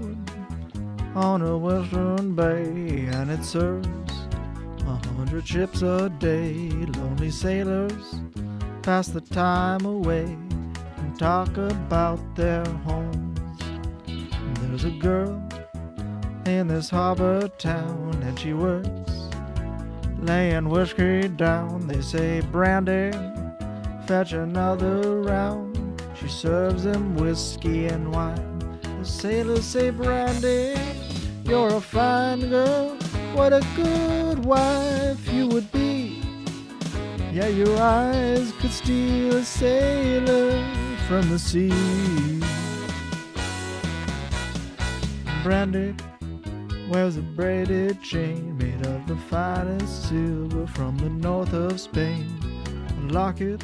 on 1.15 1.41
a 1.41 1.57
western 1.57 2.35
bay, 2.35 3.07
and 3.15 3.31
it 3.31 3.43
serves 3.43 3.89
a 4.87 4.97
hundred 5.17 5.49
ships 5.49 5.81
a 5.81 6.11
day. 6.11 6.69
Lonely 6.69 7.31
sailors 7.31 8.21
pass 8.83 9.09
the 9.09 9.23
time 9.23 9.87
away 9.87 10.25
and 10.99 11.19
talk 11.19 11.49
about 11.57 12.21
their 12.37 12.63
homes. 12.85 13.41
There's 14.61 14.85
a 14.85 14.91
girl 14.91 15.43
in 16.45 16.69
this 16.69 16.91
harbor 16.91 17.49
town, 17.57 18.21
and 18.25 18.39
she 18.39 18.53
works 18.53 19.31
laying 20.19 20.69
whiskey 20.69 21.27
down. 21.27 21.87
They 21.87 22.03
say, 22.03 22.43
Brandy, 22.53 23.13
fetch 24.07 24.35
another 24.35 25.23
round. 25.23 26.03
She 26.21 26.29
serves 26.29 26.85
them 26.85 27.17
whiskey 27.17 27.87
and 27.87 28.13
wine. 28.13 28.48
Sailors 29.03 29.65
say, 29.65 29.91
Brandy, 29.91 30.75
you're 31.45 31.75
a 31.75 31.81
fine 31.81 32.49
girl. 32.49 32.97
What 33.35 33.53
a 33.53 33.65
good 33.77 34.45
wife 34.45 35.33
you 35.33 35.47
would 35.49 35.71
be. 35.73 36.23
Yeah, 37.33 37.49
your 37.49 37.77
eyes 37.79 38.53
could 38.61 38.73
steal 38.73 39.37
a 39.37 39.45
sailor 39.45 40.65
from 41.07 41.29
the 41.31 41.39
sea. 41.39 42.43
Brandy 45.43 45.95
wears 46.91 47.17
a 47.17 47.23
braided 47.23 48.03
chain 48.03 48.57
made 48.59 48.87
of 48.87 49.07
the 49.07 49.17
finest 49.31 50.09
silver 50.09 50.67
from 50.67 50.97
the 50.99 51.11
north 51.11 51.53
of 51.53 51.79
Spain. 51.81 52.27
A 52.91 53.13
locket 53.13 53.63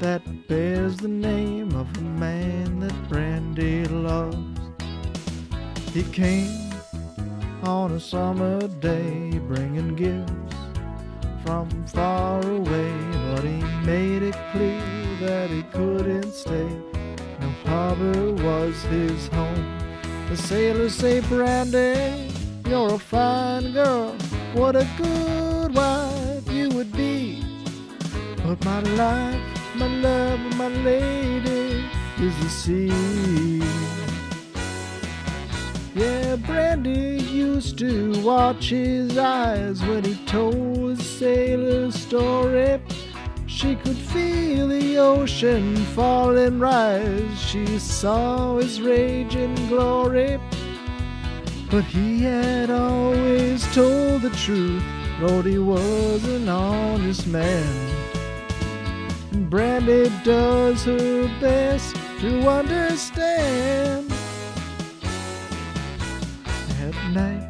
that 0.00 0.22
bears 0.46 0.96
the 0.98 1.08
name 1.08 1.74
of 1.74 1.86
a 1.96 2.00
man 2.02 2.80
that 2.80 3.08
Brandy 3.08 3.84
loves. 3.86 4.36
He 5.92 6.02
came 6.02 6.72
on 7.62 7.92
a 7.92 8.00
summer 8.00 8.60
day 8.80 9.38
bringing 9.48 9.96
gifts 9.96 10.54
from 11.44 11.68
far 11.86 12.46
away, 12.46 12.92
but 13.30 13.44
he 13.44 13.62
made 13.86 14.22
it 14.22 14.36
clear 14.52 14.82
that 15.20 15.48
he 15.48 15.62
couldn't 15.64 16.32
stay. 16.32 16.68
No 17.40 17.48
harbor 17.64 18.32
was 18.32 18.82
his 18.84 19.28
home. 19.28 19.78
The 20.28 20.36
sailors 20.36 20.94
say, 20.94 21.20
Brandy, 21.20 22.30
you're 22.68 22.94
a 22.94 22.98
fine 22.98 23.72
girl. 23.72 24.14
What 24.52 24.76
a 24.76 24.86
good 24.98 25.74
wife 25.74 26.50
you 26.50 26.68
would 26.70 26.92
be. 26.92 27.42
But 28.44 28.64
my 28.64 28.80
life, 28.80 29.55
my 29.78 29.86
love, 29.86 30.40
my 30.56 30.68
lady 30.68 31.84
is 32.18 32.34
the 32.42 32.48
sea. 32.48 33.62
Yeah, 35.94 36.36
Brandy 36.36 37.22
used 37.22 37.78
to 37.78 38.20
watch 38.22 38.70
his 38.70 39.16
eyes 39.18 39.82
when 39.82 40.04
he 40.04 40.14
told 40.26 40.90
his 40.90 41.18
sailor 41.18 41.90
story. 41.90 42.80
She 43.46 43.76
could 43.76 43.96
feel 43.96 44.68
the 44.68 44.98
ocean 44.98 45.76
fall 45.94 46.36
and 46.36 46.60
rise. 46.60 47.40
She 47.40 47.78
saw 47.78 48.56
his 48.56 48.80
raging 48.80 49.54
glory. 49.68 50.38
But 51.70 51.84
he 51.84 52.22
had 52.22 52.70
always 52.70 53.66
told 53.74 54.22
the 54.22 54.30
truth. 54.30 54.82
Lord, 55.20 55.46
he 55.46 55.58
was 55.58 56.24
an 56.24 56.48
honest 56.48 57.26
man. 57.26 57.85
And 59.46 59.50
Brandy 59.52 60.10
does 60.24 60.86
her 60.86 61.28
best 61.40 61.94
to 62.18 62.48
understand. 62.48 64.12
At 66.80 67.12
night, 67.12 67.48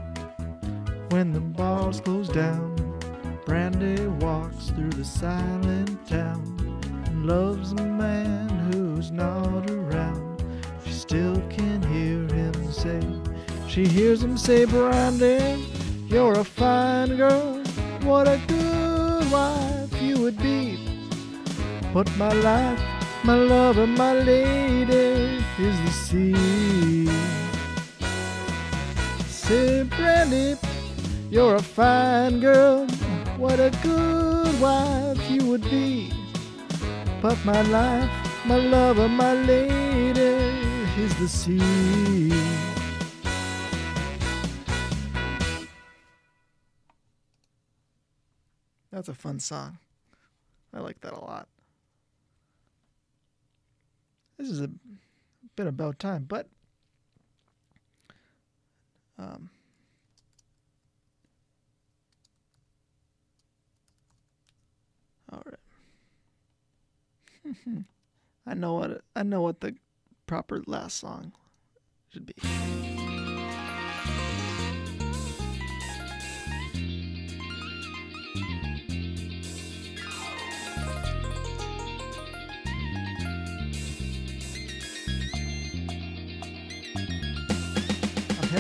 when 1.09 1.33
the 1.33 1.41
bars 1.41 2.03
close 2.03 2.29
down, 2.29 2.77
Brandy 3.47 4.07
walks 4.21 4.69
through 4.73 4.91
the 4.91 5.07
silent 5.07 6.07
town 6.07 6.45
and 7.07 7.25
loves 7.25 7.73
a 7.73 7.77
man 7.77 8.51
who's 8.71 9.11
not 9.11 9.71
around. 9.71 10.45
She 10.85 10.93
still 10.93 11.41
can 11.49 11.83
hear 11.85 12.29
him 12.29 12.73
say, 12.73 13.01
she 13.69 13.87
hears 13.87 14.23
him 14.23 14.37
say, 14.37 14.67
Brandy, 14.67 15.67
you're 16.09 16.41
a 16.41 16.45
fine 16.45 17.17
girl. 17.17 17.63
What 18.03 18.29
a 18.29 18.39
good 18.49 19.33
wife 19.33 20.03
you 20.03 20.19
would 20.19 20.37
be. 20.37 20.76
But 21.97 22.15
my 22.19 22.31
life, 22.31 22.79
my 23.25 23.37
love, 23.37 23.79
and 23.79 23.97
my 23.97 24.13
lady 24.13 25.43
is 25.59 25.77
the 25.81 25.91
sea. 25.91 27.09
Brandy, 29.97 30.59
you're 31.31 31.55
a 31.55 31.63
fine 31.63 32.41
girl. 32.41 32.87
What 33.39 33.59
a 33.61 33.71
good 33.83 34.61
wife 34.61 35.31
you 35.31 35.47
would 35.47 35.63
be. 35.71 36.13
But 37.23 37.43
my 37.47 37.63
life, 37.63 38.11
my 38.45 38.57
love, 38.57 38.99
and 38.99 39.17
my 39.17 39.33
lady 39.33 40.37
is 41.01 41.15
the 41.15 41.29
sea. 41.29 42.29
That's 48.93 49.09
a 49.09 49.15
fun 49.15 49.41
song. 49.41 49.79
I 50.75 50.81
like 50.81 51.01
that 51.01 51.15
a 51.15 51.25
lot 51.25 51.49
this 54.39 54.51
is 54.51 54.61
a 54.61 54.71
bit 55.57 55.67
about 55.67 55.99
time, 55.99 56.27
but 56.29 56.49
um, 59.19 59.51
all 65.33 65.43
right. 65.47 65.55
I 68.47 68.55
know 68.55 68.75
what 68.75 69.03
I 69.15 69.23
know 69.23 69.41
what 69.41 69.61
the 69.61 69.77
proper 70.27 70.63
last 70.67 70.99
song 70.99 71.33
should 72.13 72.27
be. 72.27 72.35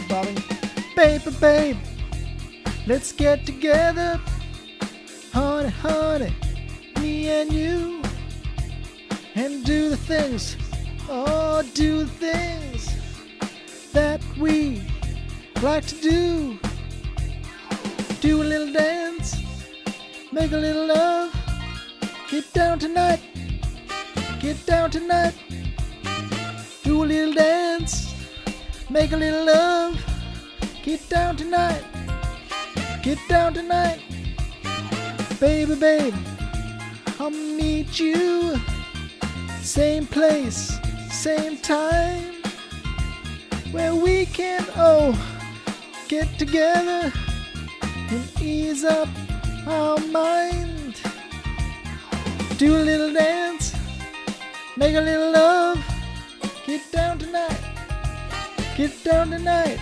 Bobbing. 0.09 0.43
Baby, 0.95 1.31
babe, 1.41 1.77
let's 2.87 3.13
get 3.13 3.45
together. 3.47 4.21
Honey, 5.33 5.69
honey, 5.69 6.35
me 7.01 7.29
and 7.29 7.53
you. 7.53 8.03
And 9.35 9.65
do 9.65 9.91
the 9.91 9.97
things, 9.97 10.57
oh, 11.11 11.63
do 11.75 12.05
the 12.05 12.07
things 12.07 13.93
that 13.93 14.21
we 14.39 14.83
like 15.63 15.85
to 15.87 15.95
do. 16.01 16.59
Do 18.21 18.43
a 18.43 18.45
little 18.45 18.73
dance, 18.73 19.37
make 20.33 20.53
a 20.53 20.57
little 20.57 20.87
love. 20.87 21.35
Get 22.31 22.51
down 22.53 22.79
tonight, 22.79 23.21
get 24.41 24.65
down 24.65 24.91
tonight. 24.91 25.35
Do 26.83 27.05
a 27.05 27.07
little 27.07 27.35
dance, 27.35 28.06
make 28.97 29.13
a 29.13 29.17
little 29.17 29.45
love. 29.45 29.95
Get 30.83 31.07
down 31.11 31.37
tonight, 31.37 31.85
get 33.03 33.19
down 33.29 33.53
tonight. 33.53 34.01
Baby, 35.39 35.75
babe, 35.75 36.15
I'll 37.21 37.29
meet 37.31 38.01
you. 38.01 38.59
Same 39.61 40.07
place, 40.07 40.79
same 41.11 41.59
time. 41.59 42.37
Where 43.71 43.95
we 43.95 44.25
can, 44.25 44.65
oh, 44.77 45.13
get 46.09 46.29
together 46.39 47.13
and 48.13 48.25
ease 48.41 48.83
up 48.85 49.11
our 49.67 49.99
mind. 49.99 50.95
Do 52.57 52.79
a 52.81 52.85
little 52.91 53.13
dance, 53.13 53.77
make 54.79 54.95
a 54.97 55.03
little 55.03 55.33
love. 55.33 55.85
Get 56.67 56.91
down 56.91 57.19
tonight, 57.19 57.56
get 58.77 58.93
down 59.05 59.31
tonight. 59.31 59.81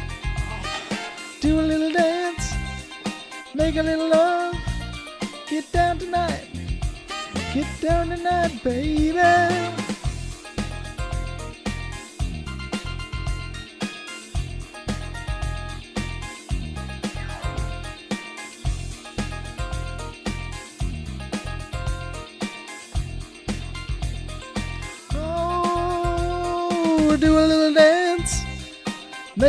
Do 1.40 1.58
a 1.58 1.62
little 1.62 1.92
dance, 1.92 2.54
make 3.54 3.76
a 3.76 3.82
little 3.82 4.08
love. 4.08 4.56
Get 5.48 5.70
down 5.72 5.98
tonight, 5.98 6.48
get 7.52 7.66
down 7.80 8.08
tonight, 8.08 8.62
baby. 8.62 9.83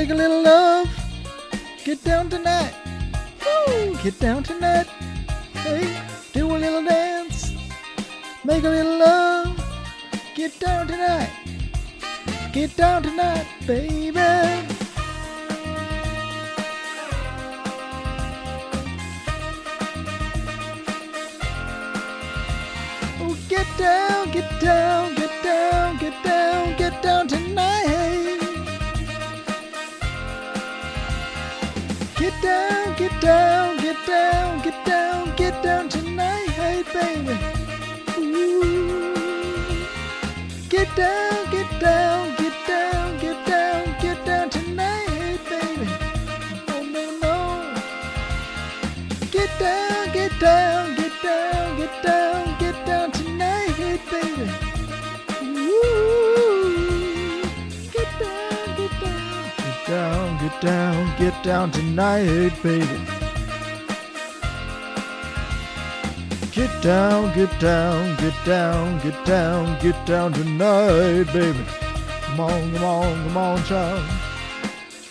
Make 0.05 0.13
a 0.13 0.21
little 0.21 0.43
love, 0.43 0.87
get 1.83 2.03
down 2.03 2.29
tonight. 2.29 2.75
Woo, 3.43 3.97
get 4.03 4.19
down 4.19 4.43
tonight. 4.43 4.85
Hey, 5.63 5.99
do 6.31 6.45
a 6.45 6.57
little 6.57 6.83
dance, 6.83 7.51
make 8.43 8.63
a 8.63 8.69
little 8.69 8.99
love, 8.99 9.59
get 10.35 10.59
down 10.59 10.85
tonight. 10.85 11.31
Get 12.53 12.75
down 12.77 13.01
tonight, 13.01 13.47
baby. 13.65 14.13
Oh, 23.21 23.35
get 23.49 23.65
down, 23.75 24.29
get 24.29 24.61
down, 24.61 25.15
get 25.15 25.31
down, 25.43 25.97
get 25.97 26.23
down, 26.23 26.77
get 26.77 27.01
down 27.01 27.27
tonight. 27.27 27.74
Get 32.41 32.43
down, 32.43 32.95
get 32.97 33.21
down, 33.21 33.77
get 33.77 34.05
down, 34.05 34.61
get 34.61 34.85
down, 34.85 35.35
get 35.37 35.63
down 35.63 35.87
tonight, 35.87 36.49
hey 36.49 36.83
baby. 36.93 37.37
Ooh. 38.17 39.15
Get 40.67 40.93
down, 40.97 41.49
get 41.49 41.79
down, 41.79 42.35
get 42.35 42.44
get 61.31 61.43
down 61.43 61.71
tonight, 61.71 62.53
baby. 62.61 62.99
Get 66.51 66.69
down, 66.83 67.33
get 67.33 67.59
down, 67.59 68.15
get 68.17 68.45
down, 68.45 68.99
get 68.99 69.25
down, 69.25 69.79
get 69.81 70.05
down 70.05 70.33
tonight, 70.33 71.23
baby. 71.33 71.65
Come 72.25 72.39
on, 72.41 72.73
come 72.73 72.83
on, 72.83 73.23
come 73.23 73.37
on, 73.37 73.63
child. 73.63 74.03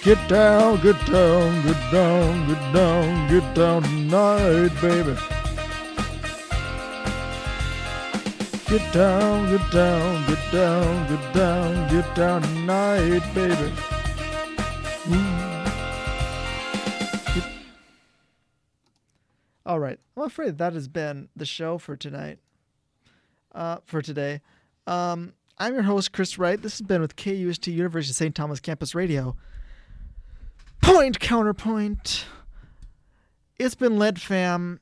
Get 0.04 0.20
down, 0.28 0.80
get 0.82 1.04
down, 1.06 1.50
get 1.66 1.80
down, 1.90 2.46
get 2.46 2.62
down, 2.72 3.28
get 3.28 3.54
down 3.56 3.82
tonight, 3.82 4.72
baby. 4.80 5.16
Get 8.68 8.92
down, 8.92 9.50
get 9.50 9.70
down, 9.72 10.26
get 10.28 10.52
down, 10.52 11.08
get 11.08 11.34
down, 11.34 11.88
get 11.90 12.14
down 12.14 12.42
tonight, 12.42 13.34
baby. 13.34 13.72
All 19.74 19.80
right, 19.80 19.98
I'm 20.16 20.22
afraid 20.22 20.58
that 20.58 20.72
has 20.74 20.86
been 20.86 21.28
the 21.34 21.44
show 21.44 21.78
for 21.78 21.96
tonight. 21.96 22.38
Uh, 23.52 23.78
for 23.84 24.00
today, 24.02 24.40
um, 24.86 25.32
I'm 25.58 25.74
your 25.74 25.82
host 25.82 26.12
Chris 26.12 26.38
Wright. 26.38 26.62
This 26.62 26.74
has 26.74 26.82
been 26.86 27.00
with 27.00 27.16
KUST 27.16 27.66
University 27.66 28.12
of 28.12 28.14
St. 28.14 28.34
Thomas 28.36 28.60
Campus 28.60 28.94
Radio. 28.94 29.34
Point 30.80 31.18
counterpoint. 31.18 32.24
It's 33.58 33.74
been 33.74 33.98
led 33.98 34.20
fam. 34.20 34.78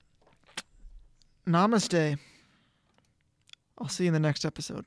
Namaste. 1.47 2.19
I'll 3.79 3.89
see 3.89 4.05
you 4.05 4.09
in 4.09 4.13
the 4.13 4.21
next 4.21 4.45
episode. 4.45 4.85